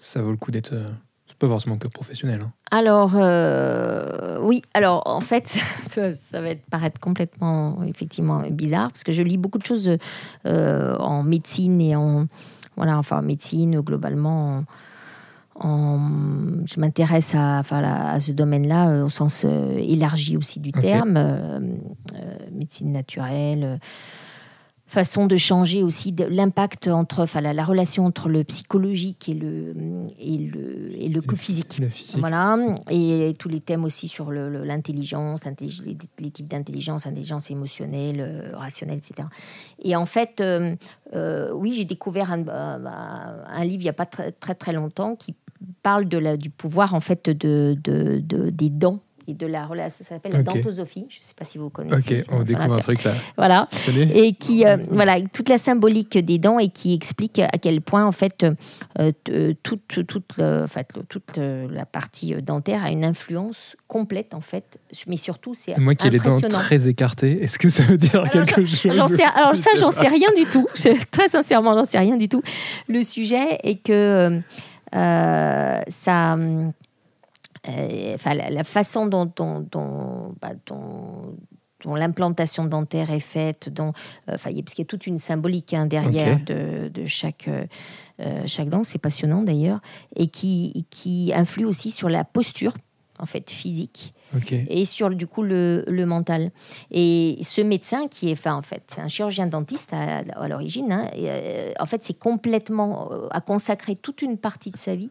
[0.00, 0.72] ça vaut le coup d'être.
[0.72, 0.86] euh,
[1.26, 2.40] C'est pas forcément que professionnel.
[2.42, 2.52] hein.
[2.70, 5.46] Alors, euh, oui, alors en fait,
[5.84, 9.90] ça, ça va être, paraître complètement, effectivement, bizarre, parce que je lis beaucoup de choses
[10.46, 12.26] euh, en médecine et en.
[12.76, 14.58] Voilà, enfin, en médecine, globalement.
[14.58, 14.64] en-
[15.60, 20.60] en- je m'intéresse à, enfin, à, à ce domaine-là euh, au sens euh, élargi aussi
[20.60, 21.76] du terme, euh,
[22.52, 23.80] médecine naturelle,
[24.86, 29.72] façon de changer aussi l'impact entre, enfin, la, la relation entre le psychologique et le,
[30.18, 31.78] et le, et le physique.
[31.78, 32.18] Le physique.
[32.18, 32.56] Voilà,
[32.90, 38.96] et tous les thèmes aussi sur l'intelligence, l'intellig- les, les types d'intelligence, intelligence émotionnelle, rationnelle,
[38.96, 39.28] etc.
[39.82, 40.42] Et en fait,
[41.52, 45.34] oui, j'ai découvert un, un livre il n'y a pas très, très très longtemps qui
[45.88, 49.66] parle de la, du pouvoir en fait de, de, de- des dents et de la
[49.66, 50.04] relation.
[50.04, 51.04] Ça s'appelle la dentosophie.
[51.10, 52.14] Je ne sais pas si vous connaissez.
[52.16, 52.32] Ok, ça.
[52.32, 53.12] on Voilà, découvre un truc là.
[53.36, 53.68] Voilà
[54.14, 58.06] et qui euh, voilà toute la symbolique des dents et qui explique à quel point
[58.06, 58.46] en fait
[58.98, 63.04] euh, t- toute toute le- en fait, toute euh, la partie euh, dentaire a une
[63.04, 67.58] influence complète en fait mais surtout c'est Moi qui ai les dents très écartées, est-ce
[67.58, 70.28] que ça veut dire Alors, quelque chose sais, alors ça, Je j'en sais sais rien
[70.36, 70.66] du tout.
[70.74, 72.42] Je- très sincèrement, j'en sais rien du tout.
[72.88, 74.40] Le sujet est que euh,
[74.92, 76.34] ça,
[77.68, 81.36] euh, enfin, la, la façon dont, dont, dont, bah, dont-
[81.84, 83.92] dont l'implantation dentaire est faite, dont,
[84.28, 86.88] euh, enfin, il y a- parce qu'il y a toute une symbolique hein, derrière de,
[86.88, 87.64] de chaque, euh,
[88.20, 89.80] euh, chaque dent, c'est passionnant d'ailleurs,
[90.16, 92.74] et qui, qui influe aussi sur la posture
[93.20, 94.14] en fait physique
[94.68, 96.50] Et sur du coup le, le mental.
[96.90, 101.86] Et ce médecin qui est, en fait, un chirurgien dentiste à, l'origine, hein, euh, en
[101.86, 105.10] fait c'est complètement euh, a consacré toute une partie de sa vie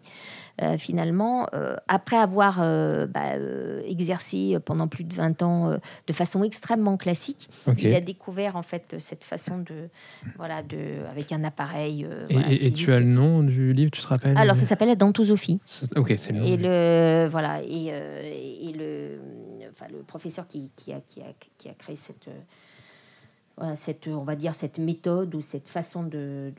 [0.62, 3.38] euh, finalement euh, après avoir euh, bah,
[3.86, 5.78] exercé pendant plus de 20 ans
[6.08, 7.50] de façon extrêmement classique.
[7.78, 9.90] Il a découvert en fait cette façon de
[10.36, 12.08] voilà de avec un appareil.
[12.30, 14.38] Et, voilà, tu as le nom du livre, tu te rappelles?
[14.38, 15.60] Alors ça s'appelle la dentosophie.
[15.96, 16.46] Ok, c'est le nom.
[16.46, 19.20] Et le voilà et, et le
[19.72, 22.28] enfin le professeur qui, qui a, qui, a, qui a créé cette
[23.58, 26.54] voilà, cette on va dire cette méthode ou cette façon de,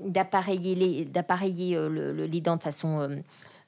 [0.00, 3.16] d'appareiller les d'appareiller euh, dents de façon euh,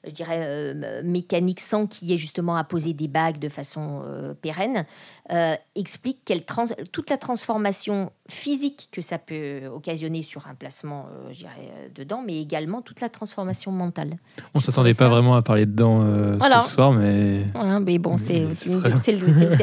[0.05, 4.01] je dirais euh, mécanique sans qu'il y ait justement à poser des bagues de façon
[4.05, 4.85] euh, pérenne
[5.31, 11.05] euh, explique quelle trans- toute la transformation physique que ça peut occasionner sur un placement,
[11.31, 14.17] je dirais, dedans, mais également toute la transformation mentale.
[14.55, 16.61] On s'attendait pas ça- vraiment à parler dedans euh, Voilà.
[16.61, 18.47] ce soir, mais Voilà, mais bon, c'est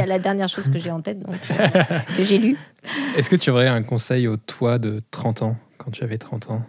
[0.07, 1.83] la dernière chose que j'ai en tête, donc, euh,
[2.17, 2.57] que j'ai lu.
[3.17, 6.51] est-ce que tu aurais un conseil au toi de 30 ans, quand tu avais 30
[6.51, 6.63] ans?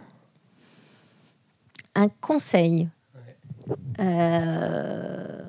[1.94, 2.88] Un conseil?
[4.00, 5.42] Euh,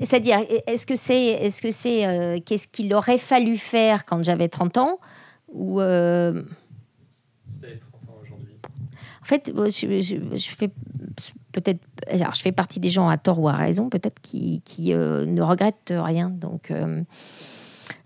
[0.00, 4.48] C'est-à-dire, est-ce que c'est, est-ce que c'est, euh, qu'est-ce qu'il aurait fallu faire quand j'avais
[4.48, 4.98] 30 ans
[5.52, 6.42] ou euh,
[9.22, 10.70] En fait, euh, je, je- je fais
[11.52, 14.92] peut-être, alors je fais partie des gens à tort ou à raison, peut-être qui, qui
[14.92, 16.28] euh, ne regrettent rien.
[16.30, 17.02] Donc, euh,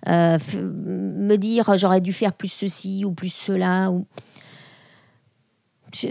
[0.09, 4.07] euh, me dire j'aurais dû faire plus ceci ou plus cela ou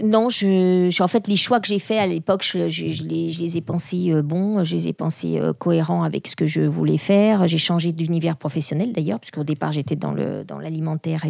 [0.04, 2.58] non, je, en fait, les choix que j'ai faits à l'époque, je,
[3.04, 6.62] les, ai pensés euh, bons, je les ai pensés euh, cohérents avec ce que je
[6.62, 7.46] voulais faire.
[7.46, 11.24] J'ai changé d'univers professionnel d'ailleurs, puisqu'au départ, j'étais dans, le, dans l'alimentaire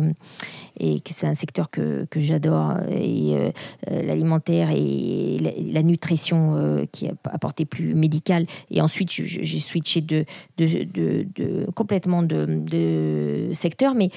[0.79, 2.75] et, que c'est un secteur que, j'adore.
[2.91, 3.51] Et euh,
[3.91, 5.39] l'alimentaire et
[5.73, 8.45] la, nutrition qui apportait plus médical.
[8.71, 10.25] Et ensuite, j'ai switché de,
[10.59, 13.95] de, de, complètement de, de secteur.
[13.95, 14.11] Mais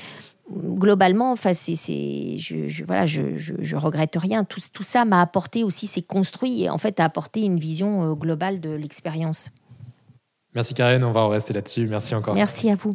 [0.51, 4.43] globalement, enfin, c'est, je, je, voilà, je, je, regrette rien.
[4.43, 8.11] Tout, tout ça m'a apporté aussi, c'est construit et en fait a apporté une vision
[8.11, 9.49] euh, globale de l'expérience.
[10.53, 11.87] Merci Karen, on va en rester là-dessus.
[11.87, 12.35] Merci encore.
[12.35, 12.93] Merci à vous.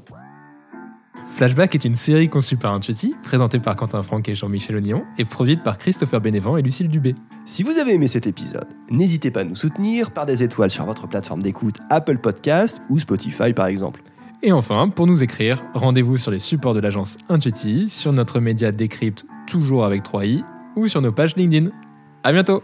[1.36, 5.24] Flashback est une série conçue par Intuiti, présentée par Quentin Franck et Jean-Michel Ognon, et
[5.24, 7.14] produite par Christopher Bénévent et Lucille Dubé.
[7.46, 10.84] Si vous avez aimé cet épisode, n'hésitez pas à nous soutenir par des étoiles sur
[10.84, 14.02] votre plateforme d'écoute Apple Podcast ou Spotify par exemple.
[14.42, 18.72] Et enfin, pour nous écrire, rendez-vous sur les supports de l'agence Intuiti, sur notre média
[18.72, 20.42] Décrypte, toujours avec 3i,
[20.76, 21.70] ou sur nos pages LinkedIn.
[22.22, 22.62] À bientôt!